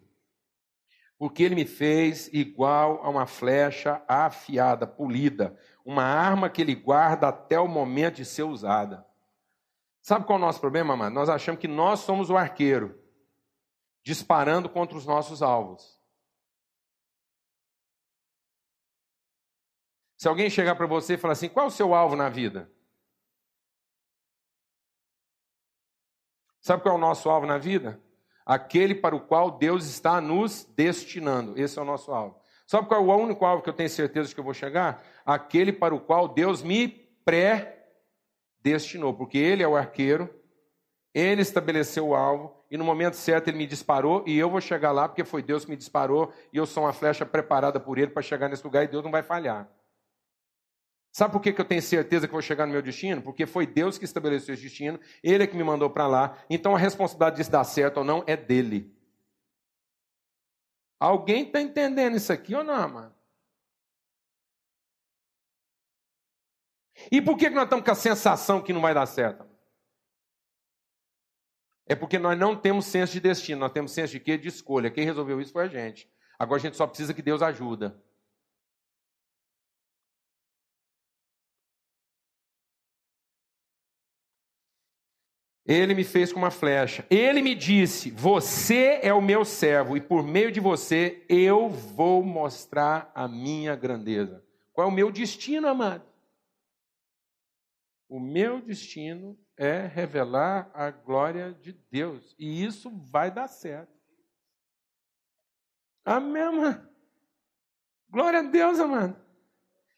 [1.18, 7.30] Porque ele me fez igual a uma flecha afiada, polida, uma arma que ele guarda
[7.30, 9.06] até o momento de ser usada.
[10.02, 11.16] Sabe qual é o nosso problema, mano?
[11.16, 13.02] Nós achamos que nós somos o arqueiro,
[14.04, 16.00] disparando contra os nossos alvos.
[20.18, 22.72] Se alguém chegar para você e falar assim: qual é o seu alvo na vida?
[26.62, 28.04] Sabe qual é o nosso alvo na vida?
[28.46, 31.58] Aquele para o qual Deus está nos destinando.
[31.60, 32.40] Esse é o nosso alvo.
[32.68, 35.04] Sabe qual é o único alvo que eu tenho certeza de que eu vou chegar?
[35.26, 36.88] Aquele para o qual Deus me
[37.24, 40.30] pré-destinou, porque Ele é o arqueiro,
[41.14, 44.92] Ele estabeleceu o alvo, e no momento certo Ele me disparou, e eu vou chegar
[44.92, 48.12] lá, porque foi Deus que me disparou, e eu sou uma flecha preparada por Ele
[48.12, 49.70] para chegar nesse lugar, e Deus não vai falhar.
[51.16, 53.22] Sabe por que, eu tenho certeza que vou chegar no meu destino?
[53.22, 56.38] Porque foi Deus que estabeleceu esse destino, Ele é que me mandou para lá.
[56.50, 58.94] Então a responsabilidade de dar certo ou não é dele.
[61.00, 63.16] Alguém está entendendo isso aqui ou não, mano?
[67.10, 69.48] E por que nós estamos com a sensação que não vai dar certo?
[71.86, 74.38] É porque nós não temos senso de destino, nós temos senso de quê?
[74.38, 74.92] De escolha.
[74.92, 76.12] Quem resolveu isso foi a gente.
[76.38, 78.04] Agora a gente só precisa que Deus ajuda.
[85.66, 87.06] Ele me fez com uma flecha.
[87.10, 92.24] Ele me disse: Você é o meu servo, e por meio de você eu vou
[92.24, 94.46] mostrar a minha grandeza.
[94.72, 96.06] Qual é o meu destino, amado?
[98.08, 102.36] O meu destino é revelar a glória de Deus.
[102.38, 103.96] E isso vai dar certo.
[106.04, 106.88] Amém, amado?
[108.08, 109.20] Glória a Deus, amado.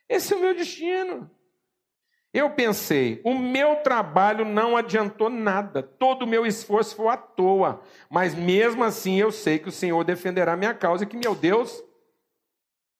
[0.07, 1.29] Esse é o meu destino.
[2.37, 7.81] Eu pensei, o meu trabalho não adiantou nada, todo o meu esforço foi à toa,
[8.11, 11.83] mas mesmo assim eu sei que o Senhor defenderá minha causa e que meu Deus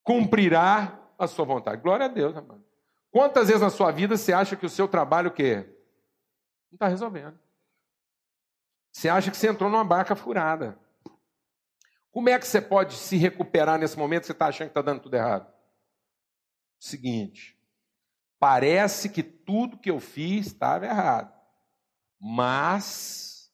[0.01, 1.83] cumprirá a sua vontade.
[1.83, 2.65] Glória a Deus, amado.
[3.11, 5.57] Quantas vezes na sua vida você acha que o seu trabalho o quê?
[6.71, 7.37] Não está resolvendo.
[8.91, 10.79] Você acha que você entrou numa barca furada.
[12.09, 14.81] Como é que você pode se recuperar nesse momento que você está achando que está
[14.81, 15.53] dando tudo errado?
[16.79, 17.56] Seguinte,
[18.39, 21.33] parece que tudo que eu fiz estava errado,
[22.19, 23.51] mas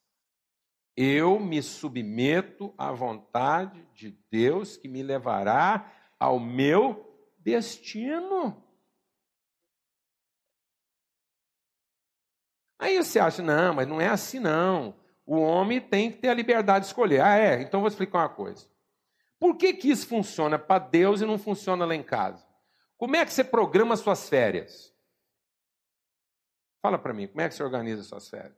[0.96, 8.62] eu me submeto à vontade de Deus que me levará ao meu destino.
[12.80, 14.96] Aí você acha, não, mas não é assim não.
[15.26, 17.22] O homem tem que ter a liberdade de escolher.
[17.22, 17.62] Ah, é?
[17.62, 18.68] Então vou explicar uma coisa.
[19.40, 22.46] Por que, que isso funciona para Deus e não funciona lá em casa?
[22.98, 24.94] Como é que você programa suas férias?
[26.82, 28.58] Fala para mim, como é que você organiza suas férias?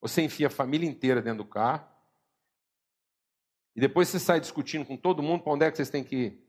[0.00, 1.88] Você enfia a família inteira dentro do carro
[3.76, 6.16] e depois você sai discutindo com todo mundo para onde é que vocês têm que
[6.16, 6.42] ir.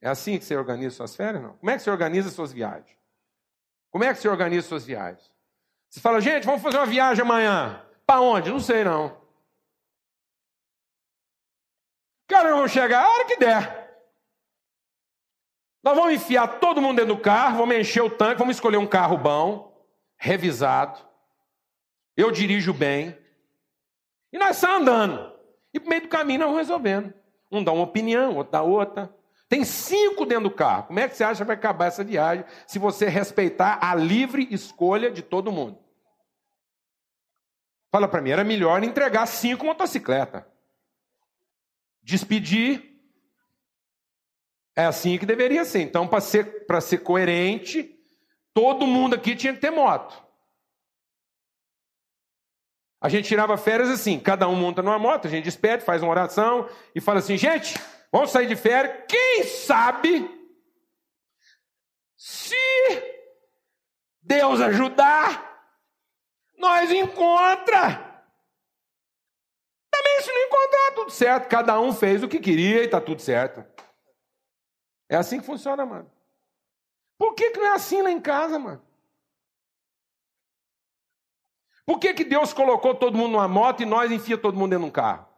[0.00, 1.42] É assim que você organiza suas férias?
[1.42, 1.56] Não?
[1.56, 2.98] Como é que você organiza suas viagens?
[3.90, 5.32] Como é que você organiza suas viagens?
[5.88, 7.86] Você fala, gente, vamos fazer uma viagem amanhã.
[8.04, 8.50] Para onde?
[8.50, 9.16] Não sei não.
[12.26, 13.83] Cara, vamos chegar a hora que der.
[15.84, 18.86] Nós vamos enfiar todo mundo dentro do carro, vamos encher o tanque, vamos escolher um
[18.86, 20.98] carro bom, revisado.
[22.16, 23.14] Eu dirijo bem.
[24.32, 25.34] E nós estamos andando.
[25.74, 27.12] E no meio do caminho nós vamos resolvendo.
[27.52, 29.14] Um dá uma opinião, outro dá outra.
[29.46, 30.84] Tem cinco dentro do carro.
[30.84, 34.48] Como é que você acha que vai acabar essa viagem se você respeitar a livre
[34.50, 35.78] escolha de todo mundo?
[37.92, 40.44] Fala para mim, era melhor entregar cinco motocicletas.
[42.02, 42.93] Despedir.
[44.76, 45.82] É assim que deveria ser.
[45.82, 47.94] Então, para ser, ser coerente,
[48.52, 50.22] todo mundo aqui tinha que ter moto.
[53.00, 56.10] A gente tirava férias assim, cada um monta numa moto, a gente despede, faz uma
[56.10, 57.78] oração e fala assim, gente,
[58.10, 59.04] vamos sair de férias.
[59.06, 60.26] Quem sabe
[62.16, 62.56] se
[64.22, 65.54] Deus ajudar,
[66.56, 68.24] nós encontra.
[69.90, 71.48] Também se não encontrar, tudo certo.
[71.48, 73.62] Cada um fez o que queria e está tudo certo.
[75.08, 76.10] É assim que funciona, mano.
[77.18, 78.82] Por que, que não é assim lá em casa, mano?
[81.86, 84.84] Por que, que Deus colocou todo mundo numa moto e nós enfia todo mundo dentro
[84.84, 85.28] de um carro?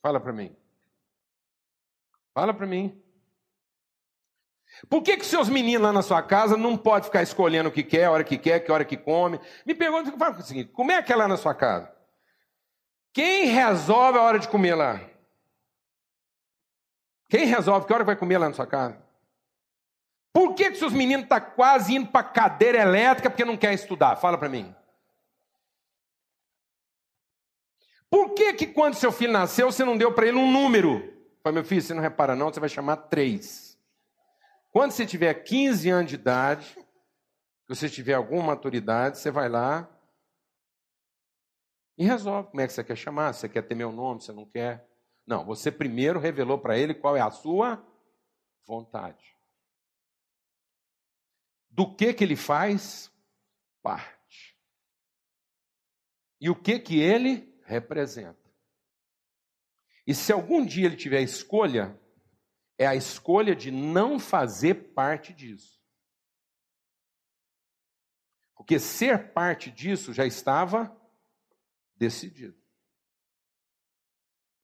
[0.00, 0.56] Fala para mim.
[2.32, 3.02] Fala para mim.
[4.88, 7.82] Por que, que seus meninos lá na sua casa não podem ficar escolhendo o que
[7.82, 9.40] quer, a hora que quer, que hora que come?
[9.66, 11.97] Me pergunta, fala o seguinte, como é que é lá na sua casa?
[13.18, 15.00] Quem resolve a hora de comer lá?
[17.28, 18.96] Quem resolve que hora vai comer lá na sua casa?
[20.32, 23.74] Por que, que seus meninos estão tá quase indo para cadeira elétrica porque não quer
[23.74, 24.14] estudar?
[24.14, 24.72] Fala para mim.
[28.08, 31.12] Por que, que quando seu filho nasceu, você não deu para ele um número?
[31.42, 33.76] Fala, meu filho, você não repara não, você vai chamar três.
[34.70, 36.78] Quando você tiver 15 anos de idade,
[37.66, 39.90] você tiver alguma maturidade, você vai lá
[41.98, 43.34] e resolve como é que você quer chamar.
[43.34, 44.88] Você quer ter meu nome, você não quer?
[45.26, 47.84] Não, você primeiro revelou para ele qual é a sua
[48.64, 49.36] vontade.
[51.68, 53.12] Do que que ele faz
[53.82, 54.56] parte.
[56.40, 58.48] E o que que ele representa.
[60.06, 62.00] E se algum dia ele tiver escolha,
[62.78, 65.82] é a escolha de não fazer parte disso.
[68.54, 70.96] Porque ser parte disso já estava
[71.98, 72.56] decidido.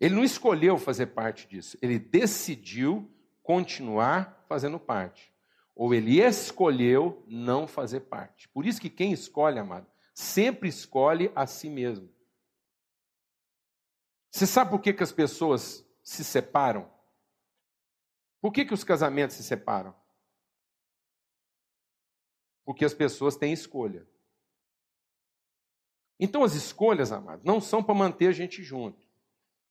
[0.01, 3.11] Ele não escolheu fazer parte disso, ele decidiu
[3.43, 5.32] continuar fazendo parte.
[5.74, 8.49] Ou ele escolheu não fazer parte.
[8.49, 12.09] Por isso que quem escolhe, amado, sempre escolhe a si mesmo.
[14.30, 16.93] Você sabe por que, que as pessoas se separam?
[18.41, 19.95] Por que, que os casamentos se separam?
[22.64, 24.07] Porque as pessoas têm escolha.
[26.18, 29.04] Então as escolhas, amados, não são para manter a gente junto.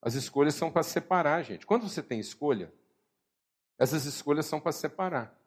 [0.02, 1.66] As escolhas são para separar a gente.
[1.66, 2.74] Quando você tem escolha,
[3.78, 5.40] essas escolhas são para separar.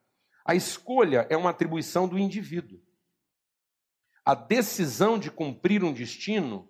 [0.44, 2.80] A escolha é uma atribuição do indivíduo.
[4.24, 6.68] A decisão de cumprir um destino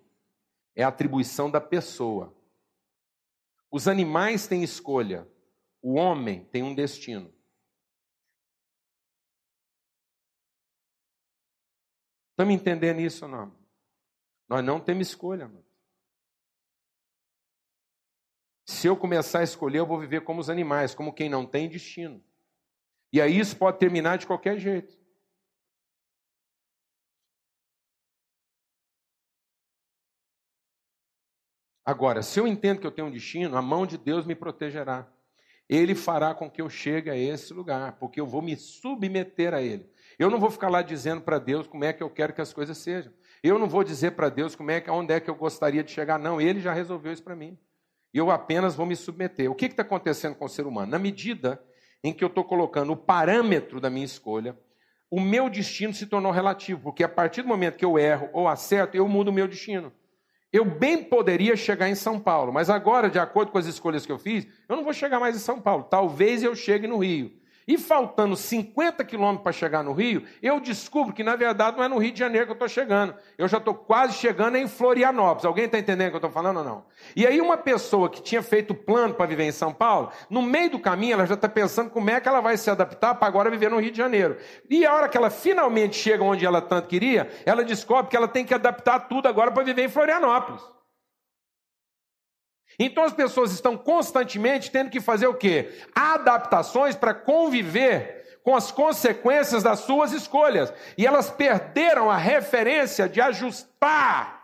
[0.75, 2.35] é atribuição da pessoa.
[3.71, 5.27] Os animais têm escolha,
[5.81, 7.33] o homem tem um destino.
[12.31, 13.56] Estamos entendendo isso ou não?
[14.47, 15.65] Nós não temos escolha, mano.
[18.65, 21.69] Se eu começar a escolher, eu vou viver como os animais, como quem não tem
[21.69, 22.23] destino.
[23.11, 24.97] E aí isso pode terminar de qualquer jeito.
[31.85, 35.09] Agora, se eu entendo que eu tenho um destino, a mão de Deus me protegerá.
[35.69, 39.61] Ele fará com que eu chegue a esse lugar, porque eu vou me submeter a
[39.61, 39.89] Ele.
[40.19, 42.53] Eu não vou ficar lá dizendo para Deus como é que eu quero que as
[42.53, 43.13] coisas sejam.
[43.43, 45.91] Eu não vou dizer para Deus como é que, onde é que eu gostaria de
[45.91, 46.17] chegar.
[46.17, 47.57] Não, Ele já resolveu isso para mim.
[48.13, 49.51] Eu apenas vou me submeter.
[49.51, 50.91] O que está acontecendo com o ser humano?
[50.91, 51.61] Na medida
[52.03, 54.57] em que eu estou colocando o parâmetro da minha escolha,
[55.09, 58.47] o meu destino se tornou relativo, porque a partir do momento que eu erro ou
[58.47, 59.91] acerto, eu mudo o meu destino.
[60.51, 64.11] Eu bem poderia chegar em São Paulo, mas agora, de acordo com as escolhas que
[64.11, 65.83] eu fiz, eu não vou chegar mais em São Paulo.
[65.83, 67.31] Talvez eu chegue no Rio.
[67.67, 71.87] E faltando 50 quilômetros para chegar no Rio, eu descubro que, na verdade, não é
[71.89, 73.13] no Rio de Janeiro que eu estou chegando.
[73.37, 75.43] Eu já estou quase chegando em Florianópolis.
[75.43, 76.85] Alguém está entendendo o que eu estou falando ou não?
[77.13, 80.69] E aí, uma pessoa que tinha feito plano para viver em São Paulo, no meio
[80.69, 83.49] do caminho, ela já está pensando como é que ela vai se adaptar para agora
[83.49, 84.37] viver no Rio de Janeiro.
[84.69, 88.29] E a hora que ela finalmente chega onde ela tanto queria, ela descobre que ela
[88.29, 90.76] tem que adaptar tudo agora para viver em Florianópolis.
[92.79, 95.81] Então as pessoas estão constantemente tendo que fazer o quê?
[95.95, 100.71] Adaptações para conviver com as consequências das suas escolhas.
[100.97, 104.37] E elas perderam a referência de ajustar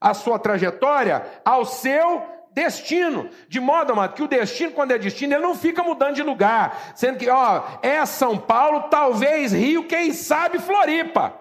[0.00, 2.22] a sua trajetória ao seu
[2.52, 3.30] destino.
[3.48, 6.92] De modo, amado, que o destino, quando é destino, ele não fica mudando de lugar.
[6.96, 11.34] Sendo que, ó, é São Paulo, talvez Rio, quem sabe Floripa.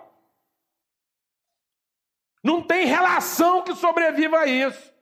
[2.43, 4.96] Não tem relação que sobreviva a isso.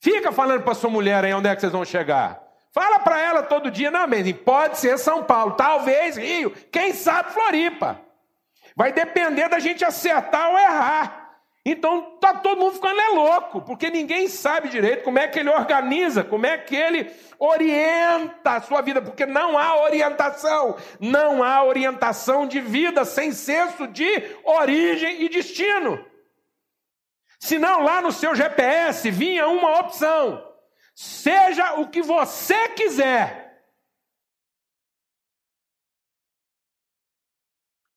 [0.00, 2.42] Fica falando para sua mulher aí onde é que vocês vão chegar.
[2.72, 7.32] Fala para ela todo dia, não, mas pode ser São Paulo, talvez Rio, quem sabe
[7.32, 8.00] Floripa.
[8.74, 11.20] Vai depender da gente acertar ou errar.
[11.66, 15.50] Então tá todo mundo ficando é louco, porque ninguém sabe direito como é que ele
[15.50, 21.62] organiza, como é que ele orienta a sua vida, porque não há orientação, não há
[21.62, 24.08] orientação de vida sem senso de
[24.44, 26.02] origem e destino.
[27.40, 30.46] Senão lá no seu GPS vinha uma opção:
[30.94, 33.50] seja o que você quiser.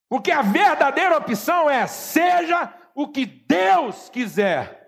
[0.09, 4.81] Porque a verdadeira opção é: seja o que Deus quiser.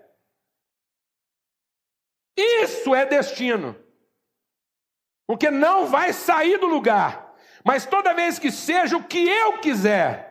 [2.36, 3.76] Isso é destino.
[5.26, 7.34] Porque não vai sair do lugar.
[7.64, 10.25] Mas toda vez que seja o que eu quiser,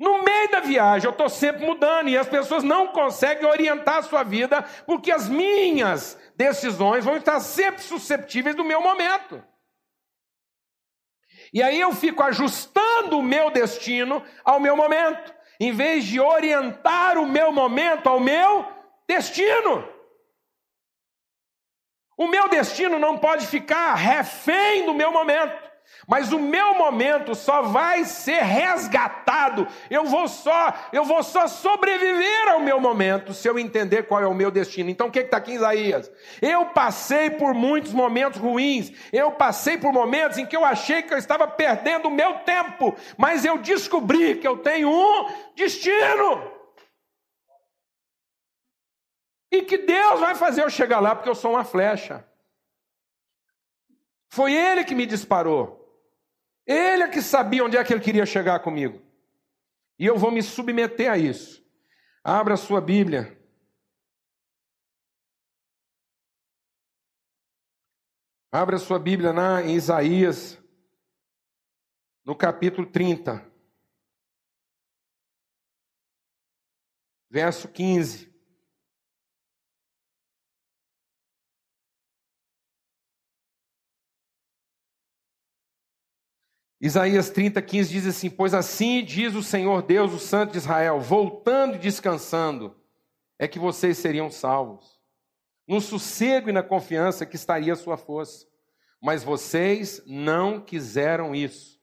[0.00, 4.02] no meio da viagem, eu estou sempre mudando e as pessoas não conseguem orientar a
[4.02, 9.44] sua vida, porque as minhas decisões vão estar sempre susceptíveis do meu momento.
[11.52, 17.18] E aí eu fico ajustando o meu destino ao meu momento, em vez de orientar
[17.18, 18.66] o meu momento ao meu
[19.06, 19.86] destino.
[22.16, 25.69] O meu destino não pode ficar refém do meu momento.
[26.06, 29.66] Mas o meu momento só vai ser resgatado.
[29.88, 34.26] Eu vou só, eu vou só sobreviver ao meu momento se eu entender qual é
[34.26, 34.90] o meu destino.
[34.90, 36.10] Então o que está aqui em Isaías?
[36.40, 38.92] Eu passei por muitos momentos ruins.
[39.12, 42.96] Eu passei por momentos em que eu achei que eu estava perdendo o meu tempo,
[43.16, 46.60] mas eu descobri que eu tenho um destino.
[49.52, 52.24] E que Deus vai fazer eu chegar lá porque eu sou uma flecha.
[54.28, 55.79] Foi Ele que me disparou.
[56.72, 59.02] Ele é que sabia onde é que ele queria chegar comigo.
[59.98, 61.66] E eu vou me submeter a isso.
[62.22, 63.36] Abra a sua Bíblia.
[68.52, 70.62] Abra a sua Bíblia na, em Isaías,
[72.24, 73.44] no capítulo 30,
[77.28, 78.29] verso 15.
[86.80, 90.98] Isaías 30, 15 diz assim: Pois assim diz o Senhor Deus, o Santo de Israel,
[90.98, 92.74] voltando e descansando,
[93.38, 94.98] é que vocês seriam salvos.
[95.68, 98.46] No sossego e na confiança que estaria a sua força.
[99.00, 101.80] Mas vocês não quiseram isso.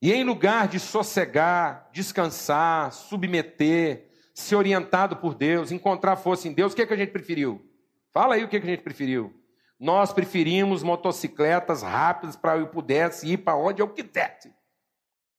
[0.00, 6.72] E em lugar de sossegar, descansar, submeter, ser orientado por Deus, encontrar força em Deus,
[6.72, 7.64] o que, é que a gente preferiu?
[8.12, 9.34] Fala aí o que, é que a gente preferiu.
[9.78, 14.54] Nós preferimos motocicletas rápidas para eu pudesse ir para onde eu quisesse.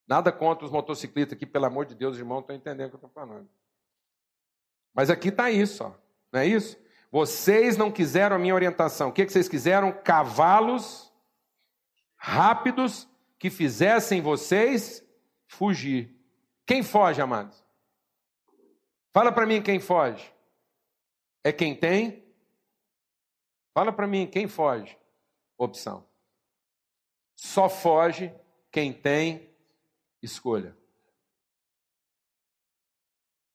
[0.08, 3.08] Nada contra os motociclistas aqui, pelo amor de Deus, irmão, estão entendendo o que eu
[3.08, 3.50] estou falando.
[4.94, 5.92] Mas aqui está isso, ó.
[6.32, 6.78] não é isso?
[7.12, 9.10] Vocês não quiseram a minha orientação.
[9.10, 9.92] O que, que vocês quiseram?
[9.92, 11.12] Cavalos
[12.16, 13.08] rápidos
[13.40, 15.04] que fizessem vocês
[15.48, 16.16] fugir.
[16.66, 17.64] Quem foge, amados?
[19.14, 20.32] Fala para mim quem foge.
[21.44, 22.27] É quem tem
[23.78, 24.98] Fala para mim, quem foge?
[25.56, 26.10] Opção.
[27.36, 28.34] Só foge
[28.72, 29.56] quem tem
[30.20, 30.76] escolha.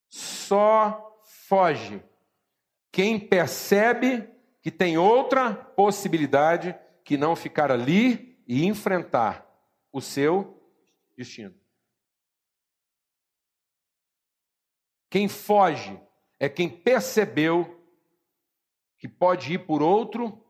[0.08, 2.00] Só foge?
[2.92, 4.30] Quem percebe
[4.62, 6.72] que tem outra possibilidade
[7.04, 9.44] que não ficar ali e enfrentar
[9.90, 10.72] o seu
[11.16, 11.60] destino.
[15.10, 16.00] Quem foge
[16.38, 17.81] é quem percebeu
[19.02, 20.40] que pode ir por outro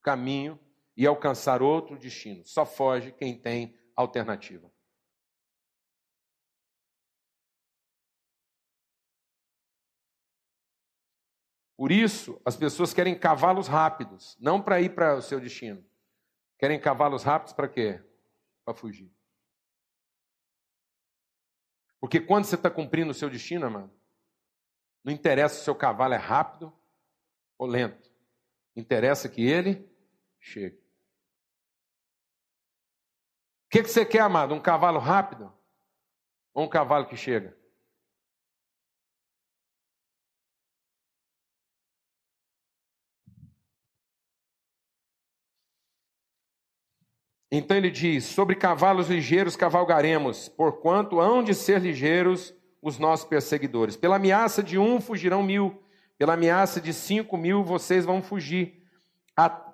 [0.00, 0.56] caminho
[0.96, 2.46] e alcançar outro destino.
[2.46, 4.72] Só foge quem tem alternativa.
[11.76, 15.84] Por isso, as pessoas querem cavalos rápidos, não para ir para o seu destino.
[16.60, 18.00] Querem cavalos rápidos para quê?
[18.64, 19.12] Para fugir.
[21.98, 23.92] Porque quando você está cumprindo o seu destino, amado,
[25.02, 26.72] não interessa se o seu cavalo é rápido
[27.62, 28.10] ou lento.
[28.74, 29.88] Interessa que ele
[30.40, 30.76] chegue.
[33.66, 34.52] O que, que você quer, amado?
[34.52, 35.52] Um cavalo rápido
[36.52, 37.56] ou um cavalo que chega?
[47.50, 52.52] Então ele diz: Sobre cavalos ligeiros cavalgaremos, porquanto hão de ser ligeiros
[52.82, 53.96] os nossos perseguidores.
[53.96, 55.81] Pela ameaça de um fugirão mil,
[56.22, 58.80] pela ameaça de cinco mil vocês vão fugir,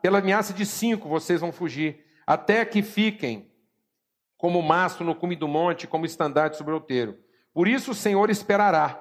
[0.01, 3.53] pela ameaça de cinco vocês vão fugir, até que fiquem
[4.35, 7.23] como mastro no cume do monte, como estandarte sobre o outeiro.
[7.53, 8.99] Por isso o Senhor esperará.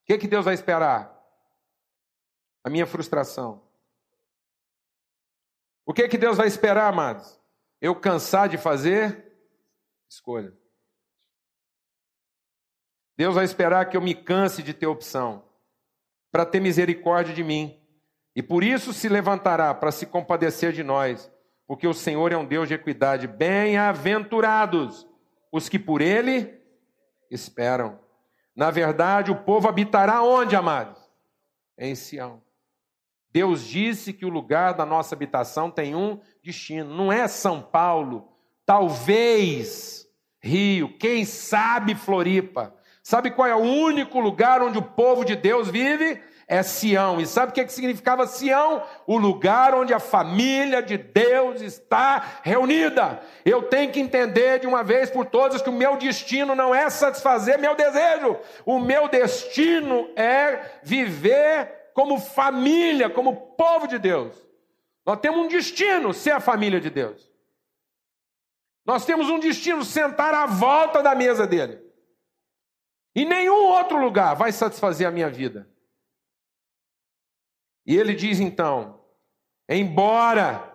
[0.00, 1.14] O que, que Deus vai esperar?
[2.64, 3.62] A minha frustração.
[5.84, 7.38] O que, que Deus vai esperar, amados?
[7.78, 9.36] eu cansar de fazer
[10.08, 10.56] escolha.
[13.18, 15.44] Deus vai esperar que eu me canse de ter opção,
[16.30, 17.78] para ter misericórdia de mim.
[18.34, 21.30] E por isso se levantará para se compadecer de nós,
[21.66, 23.26] porque o Senhor é um Deus de equidade.
[23.26, 25.06] Bem-aventurados
[25.52, 26.58] os que por Ele
[27.30, 27.98] esperam.
[28.54, 30.98] Na verdade, o povo habitará onde, amados?
[31.78, 32.42] Em Sião.
[33.32, 36.94] Deus disse que o lugar da nossa habitação tem um destino.
[36.94, 38.28] Não é São Paulo,
[38.66, 40.06] talvez
[40.42, 42.74] Rio, quem sabe Floripa.
[43.10, 46.22] Sabe qual é o único lugar onde o povo de Deus vive?
[46.46, 47.20] É Sião.
[47.20, 48.84] E sabe o que, é que significava Sião?
[49.04, 53.20] O lugar onde a família de Deus está reunida.
[53.44, 56.88] Eu tenho que entender de uma vez por todas que o meu destino não é
[56.88, 58.38] satisfazer meu desejo.
[58.64, 64.36] O meu destino é viver como família, como povo de Deus.
[65.04, 67.28] Nós temos um destino ser a família de Deus.
[68.86, 71.89] Nós temos um destino sentar à volta da mesa dele.
[73.14, 75.68] E nenhum outro lugar vai satisfazer a minha vida.
[77.86, 79.04] E ele diz então:
[79.68, 80.68] embora.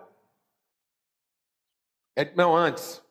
[2.14, 3.02] É, não, antes.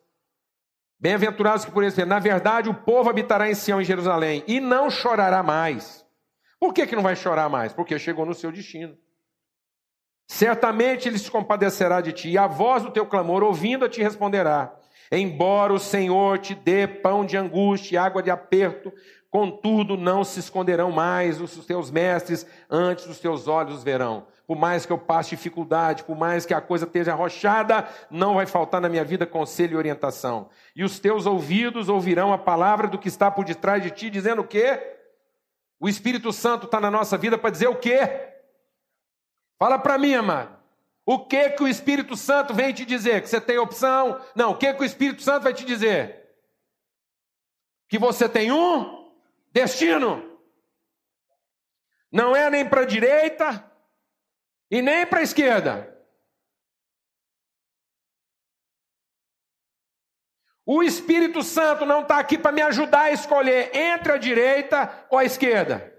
[1.00, 4.90] Bem-aventurados que por isso, na verdade, o povo habitará em Sião, em Jerusalém, e não
[4.90, 6.06] chorará mais.
[6.60, 7.74] Por que, que não vai chorar mais?
[7.74, 8.98] Porque chegou no seu destino.
[10.28, 14.76] Certamente ele se compadecerá de ti, e a voz do teu clamor, ouvindo, te responderá.
[15.12, 18.92] Embora o Senhor te dê pão de angústia e água de aperto,
[19.30, 24.26] contudo não se esconderão mais os teus mestres, antes os teus olhos verão.
[24.48, 28.46] Por mais que eu passe dificuldade, por mais que a coisa esteja arrochada, não vai
[28.46, 30.50] faltar na minha vida conselho e orientação.
[30.76, 34.42] E os teus ouvidos ouvirão a palavra do que está por detrás de ti, dizendo
[34.42, 34.80] o quê?
[35.80, 38.32] O Espírito Santo está na nossa vida para dizer o quê?
[39.60, 40.65] Fala para mim, amado.
[41.06, 43.22] O que que o Espírito Santo vem te dizer?
[43.22, 44.20] Que você tem opção?
[44.36, 46.36] Não, o que que o Espírito Santo vai te dizer?
[47.88, 49.14] Que você tem um
[49.54, 50.40] destino.
[52.12, 53.72] Não é nem para a direita
[54.72, 55.96] e nem para a esquerda.
[60.66, 65.20] O Espírito Santo não está aqui para me ajudar a escolher entre a direita ou
[65.20, 65.94] a esquerda.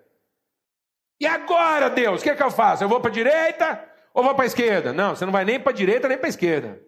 [1.20, 2.82] E agora, Deus, o que, que eu faço?
[2.82, 4.94] Eu vou para a direita ou vou para a esquerda?
[4.94, 6.82] Não, você não vai nem para a direita nem para a esquerda.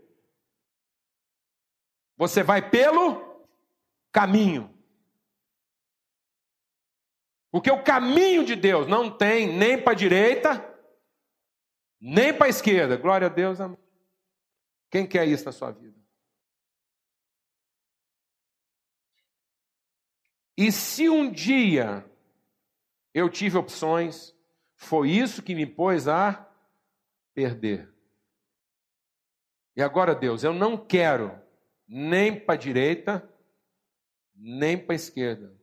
[2.17, 3.47] Você vai pelo
[4.11, 4.75] caminho.
[7.51, 10.75] Porque o caminho de Deus não tem nem para a direita,
[12.01, 12.97] nem para a esquerda.
[12.97, 13.61] Glória a Deus.
[13.61, 13.77] Amém.
[14.91, 16.01] Quem quer isso na sua vida?
[20.57, 22.11] E se um dia
[23.13, 24.35] eu tive opções,
[24.77, 26.48] foi isso que me pôs a
[27.39, 27.89] perder.
[29.77, 31.41] E agora, Deus, eu não quero
[31.87, 33.33] nem para a direita,
[34.35, 35.57] nem para a esquerda.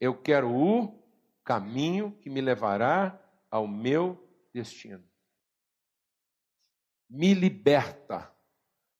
[0.00, 1.04] Eu quero o
[1.44, 5.04] caminho que me levará ao meu destino.
[7.10, 8.34] Me liberta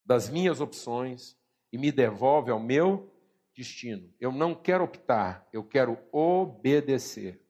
[0.05, 1.35] das minhas opções
[1.73, 3.11] e me devolve ao meu
[3.57, 4.13] destino.
[4.21, 7.43] Eu não quero optar, eu quero obedecer.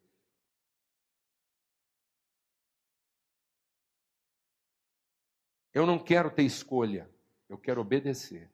[5.72, 7.10] Eu não quero ter escolha,
[7.48, 8.50] eu quero obedecer.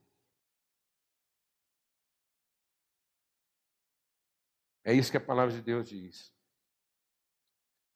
[4.85, 6.33] É isso que a palavra de Deus diz.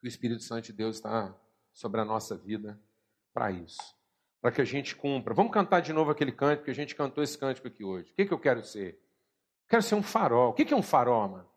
[0.02, 1.34] O Espírito Santo de Deus está
[1.72, 2.78] sobre a nossa vida
[3.32, 3.96] para isso.
[4.40, 5.32] Para que a gente cumpra.
[5.32, 8.10] Vamos cantar de novo aquele cântico, que a gente cantou esse cântico aqui hoje.
[8.10, 9.00] O que, que eu quero ser?
[9.68, 10.50] quero ser um farol.
[10.50, 11.48] O que, que é um farol, mano?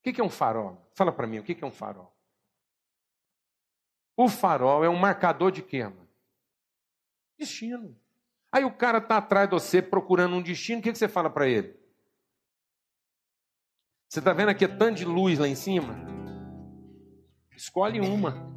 [0.00, 0.90] O que, que é um farol?
[0.94, 2.15] Fala para mim, o que, que é um farol?
[4.16, 6.08] O farol é um marcador de quê, mano?
[7.38, 7.94] Destino.
[8.50, 11.28] Aí o cara está atrás de você procurando um destino, o que, que você fala
[11.28, 11.76] para ele?
[14.08, 15.94] Você está vendo aqui tanto de luz lá em cima?
[17.54, 18.54] Escolhe uma.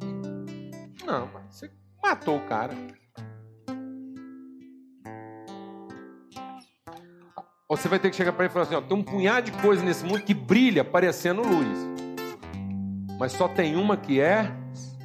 [1.04, 1.70] Não, você
[2.02, 2.74] matou o cara.
[7.68, 9.50] Ou você vai ter que chegar para ele e falar assim: ó, tem um punhado
[9.50, 11.78] de coisa nesse mundo que brilha parecendo luz.
[13.18, 14.59] Mas só tem uma que é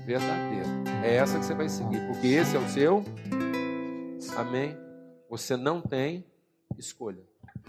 [0.05, 0.67] verdadeira.
[1.03, 3.03] É essa que você vai seguir, porque esse é o seu.
[4.37, 4.77] Amém?
[5.29, 6.25] Você não tem
[6.77, 7.23] escolha.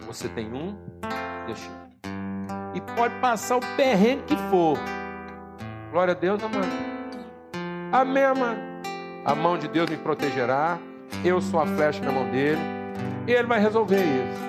[0.07, 0.77] Você tem um
[1.47, 1.87] destino.
[2.75, 4.79] E pode passar o perrengue que for.
[5.91, 6.67] Glória a Deus, amado.
[7.93, 8.61] Amém, amado.
[9.25, 10.79] A mão de Deus me protegerá.
[11.25, 12.61] Eu sou a flecha na mão dele.
[13.27, 14.43] E ele vai resolver isso.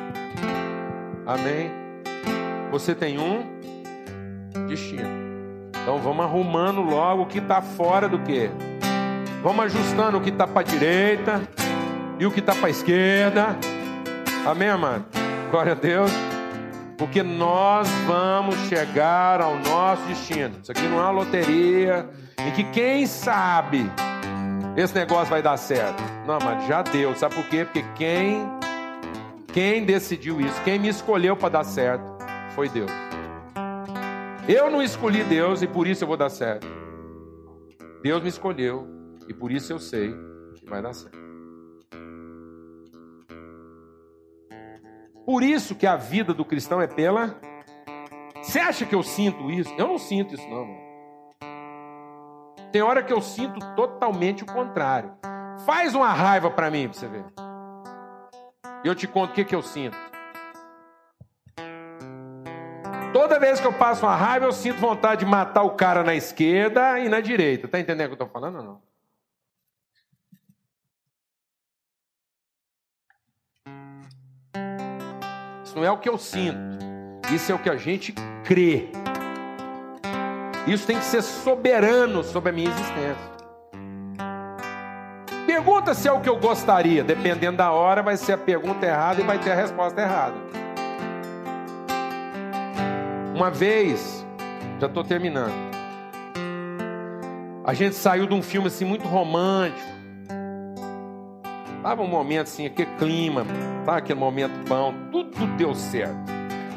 [1.26, 1.72] Amém.
[2.72, 3.44] Você tem um
[4.68, 5.27] destino.
[5.88, 8.52] Então vamos arrumando logo o que está fora do que.
[9.42, 11.42] Vamos ajustando o que está para a direita
[12.20, 13.58] e o que está para a esquerda.
[14.46, 15.06] Amém, amado?
[15.50, 16.12] Glória a Deus.
[16.98, 20.58] Porque nós vamos chegar ao nosso destino.
[20.62, 23.90] Isso aqui não é uma loteria em que quem sabe
[24.76, 26.04] esse negócio vai dar certo.
[26.28, 27.16] Não, mas já deu.
[27.16, 27.64] Sabe por quê?
[27.64, 28.46] Porque quem
[29.54, 32.04] quem decidiu isso, quem me escolheu para dar certo,
[32.54, 33.07] foi Deus.
[34.48, 36.66] Eu não escolhi Deus e por isso eu vou dar certo.
[38.02, 38.88] Deus me escolheu
[39.28, 40.14] e por isso eu sei
[40.56, 41.18] que vai dar certo.
[45.26, 47.36] Por isso que a vida do cristão é pela.
[48.42, 49.74] Você acha que eu sinto isso?
[49.78, 50.66] Eu não sinto isso, não.
[50.66, 50.88] Mano.
[52.72, 55.12] Tem hora que eu sinto totalmente o contrário.
[55.66, 57.26] Faz uma raiva para mim, para você ver.
[58.86, 59.98] Eu te conto o que, que eu sinto.
[63.18, 66.14] Toda vez que eu passo uma raiva, eu sinto vontade de matar o cara na
[66.14, 67.68] esquerda e na direita.
[67.68, 68.88] Tá entendendo o que eu estou falando ou não?
[75.76, 76.58] não é o que eu sinto,
[77.32, 78.14] isso é o que a gente
[78.44, 78.90] crê.
[80.68, 83.32] Isso tem que ser soberano sobre a minha existência.
[85.48, 89.22] Pergunta se é o que eu gostaria, dependendo da hora, vai ser a pergunta errada
[89.22, 90.67] e vai ter a resposta errada.
[93.38, 94.26] Uma vez,
[94.80, 95.54] já estou terminando.
[97.64, 99.88] A gente saiu de um filme assim muito romântico.
[101.84, 103.46] Tava um momento assim, aquele clima,
[103.86, 103.98] tá?
[103.98, 106.18] aquele momento bom, tudo deu certo.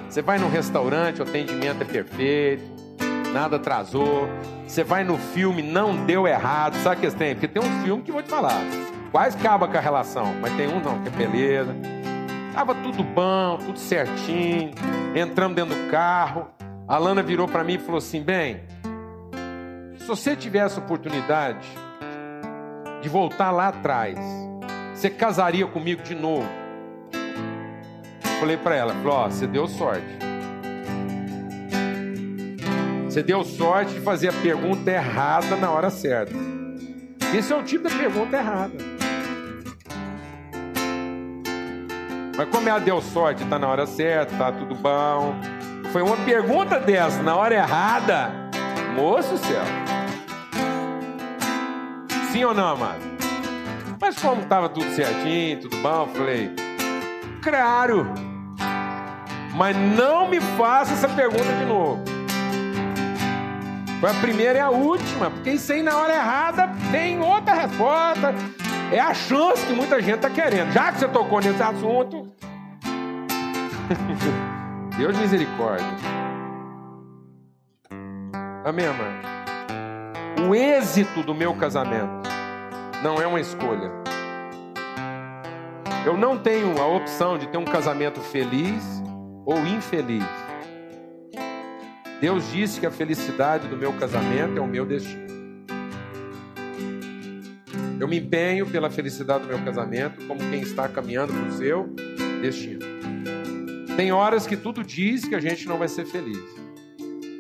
[0.07, 2.63] Você vai num restaurante, o atendimento é perfeito,
[3.33, 4.29] nada atrasou.
[4.67, 6.75] Você vai no filme, não deu errado.
[6.83, 7.35] Sabe que tem?
[7.35, 8.61] Porque tem um filme que vou te falar.
[9.11, 11.75] Quase acaba com a relação, mas tem um não, que é beleza.
[12.53, 14.73] Tava tudo bom, tudo certinho.
[15.15, 16.49] Entramos dentro do carro.
[16.87, 18.61] A Lana virou para mim e falou assim: Bem,
[19.99, 21.67] se você tivesse oportunidade
[23.03, 24.19] de voltar lá atrás
[25.01, 26.47] você casaria comigo de novo?
[28.39, 30.05] Falei para ela, ó, você deu sorte.
[33.07, 36.35] Você deu sorte de fazer a pergunta errada na hora certa.
[37.35, 38.90] Esse é o tipo de pergunta errada.
[42.41, 45.35] Mas como ela deu sorte, tá na hora certa, tá tudo bom.
[45.93, 48.33] Foi uma pergunta dessa, na hora errada.
[48.97, 49.63] Moço céu.
[52.33, 52.99] Sim ou não, amado?
[54.01, 56.51] Mas como estava tudo certinho, tudo bom, falei,
[57.43, 58.11] claro.
[59.55, 62.03] Mas não me faça essa pergunta de novo.
[64.01, 68.35] Foi a primeira e a última, porque isso aí na hora errada tem outra resposta.
[68.93, 70.73] É a chance que muita gente está querendo.
[70.73, 72.27] Já que você tocou nesse assunto,
[74.99, 75.87] Deus de misericórdia.
[78.65, 80.47] Amém, amém.
[80.49, 82.29] O êxito do meu casamento
[83.03, 83.91] não é uma escolha.
[86.05, 89.03] Eu não tenho a opção de ter um casamento feliz
[89.47, 90.25] ou infeliz.
[92.21, 95.30] Deus disse que a felicidade do meu casamento é o meu destino.
[98.01, 101.87] Eu me empenho pela felicidade do meu casamento como quem está caminhando para o seu
[102.41, 102.81] destino.
[103.95, 106.39] Tem horas que tudo diz que a gente não vai ser feliz.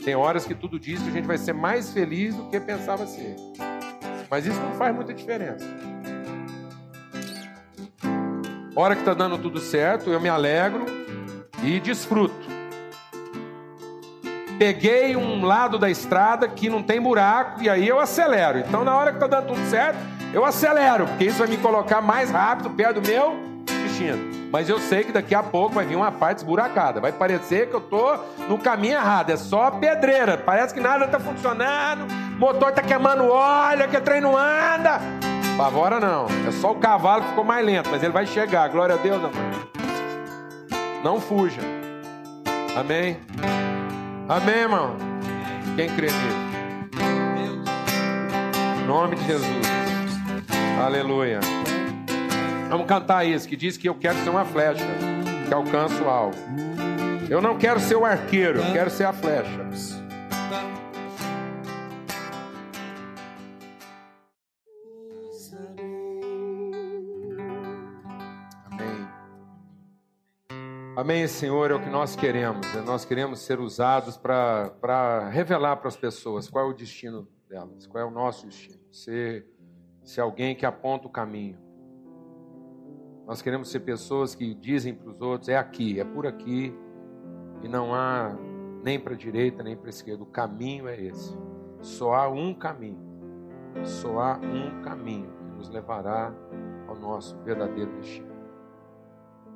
[0.04, 3.06] Tem horas que tudo diz que a gente vai ser mais feliz do que pensava
[3.06, 3.36] ser.
[4.30, 5.66] Mas isso não faz muita diferença.
[8.76, 10.84] Hora que está dando tudo certo, eu me alegro
[11.62, 12.50] e desfruto.
[14.58, 18.58] Peguei um lado da estrada que não tem buraco e aí eu acelero.
[18.58, 22.00] Então, na hora que está dando tudo certo, eu acelero, porque isso vai me colocar
[22.00, 24.40] mais rápido perto do meu destino.
[24.52, 27.00] Mas eu sei que daqui a pouco vai vir uma parte esburacada.
[27.00, 28.18] Vai parecer que eu estou
[28.48, 29.30] no caminho errado.
[29.30, 30.36] É só pedreira.
[30.36, 32.06] Parece que nada está funcionando.
[32.36, 35.00] Motor está queimando óleo, que o trem não anda.
[35.56, 36.26] Pavora não.
[36.48, 37.90] É só o cavalo que ficou mais lento.
[37.90, 38.68] Mas ele vai chegar.
[38.70, 39.30] Glória a Deus, não.
[41.04, 41.60] Não fuja.
[42.76, 43.18] Amém?
[44.28, 44.96] Amém, irmão?
[45.76, 46.50] Quem crê nisso?
[48.82, 49.79] Em nome de Jesus.
[50.80, 51.40] Aleluia.
[52.70, 54.86] Vamos cantar isso, que diz que eu quero ser uma flecha
[55.46, 56.38] que alcança o alvo.
[57.28, 59.60] Eu não quero ser o arqueiro, eu quero ser a flecha.
[68.70, 69.08] Amém.
[70.96, 72.66] Amém, Senhor, é o que nós queremos.
[72.74, 72.80] Né?
[72.86, 78.02] Nós queremos ser usados para revelar para as pessoas qual é o destino delas, qual
[78.02, 78.80] é o nosso destino.
[78.90, 79.46] Ser,
[80.10, 81.58] ser alguém que aponta o caminho
[83.30, 86.76] nós queremos ser pessoas que dizem para os outros: é aqui, é por aqui,
[87.62, 88.36] e não há
[88.82, 90.24] nem para a direita nem para a esquerda.
[90.24, 91.38] O caminho é esse.
[91.80, 92.98] Só há um caminho.
[93.84, 96.34] Só há um caminho que nos levará
[96.88, 98.34] ao nosso verdadeiro destino.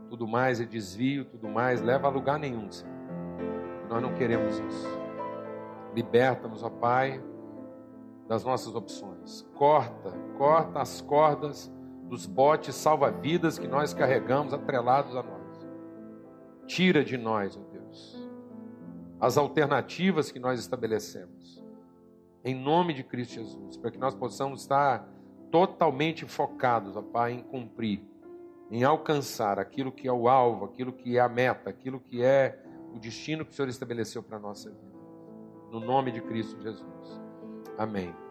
[0.09, 2.95] Tudo mais é desvio, tudo mais leva a lugar nenhum, Senhor.
[3.89, 4.89] Nós não queremos isso.
[5.97, 7.21] Liberta-nos, ó Pai,
[8.29, 9.43] das nossas opções.
[9.57, 11.73] Corta, corta as cordas
[12.09, 15.67] dos botes salva-vidas que nós carregamos atrelados a nós.
[16.67, 18.29] Tira de nós, ó Deus,
[19.21, 21.63] as alternativas que nós estabelecemos.
[22.45, 25.09] Em nome de Cristo Jesus, para que nós possamos estar
[25.51, 28.05] totalmente focados, ó Pai, em cumprir,
[28.71, 32.61] em alcançar aquilo que é o alvo, aquilo que é a meta, aquilo que é
[32.95, 34.95] o destino que o Senhor estabeleceu para a nossa vida.
[35.71, 37.21] No nome de Cristo Jesus.
[37.79, 38.24] Amém.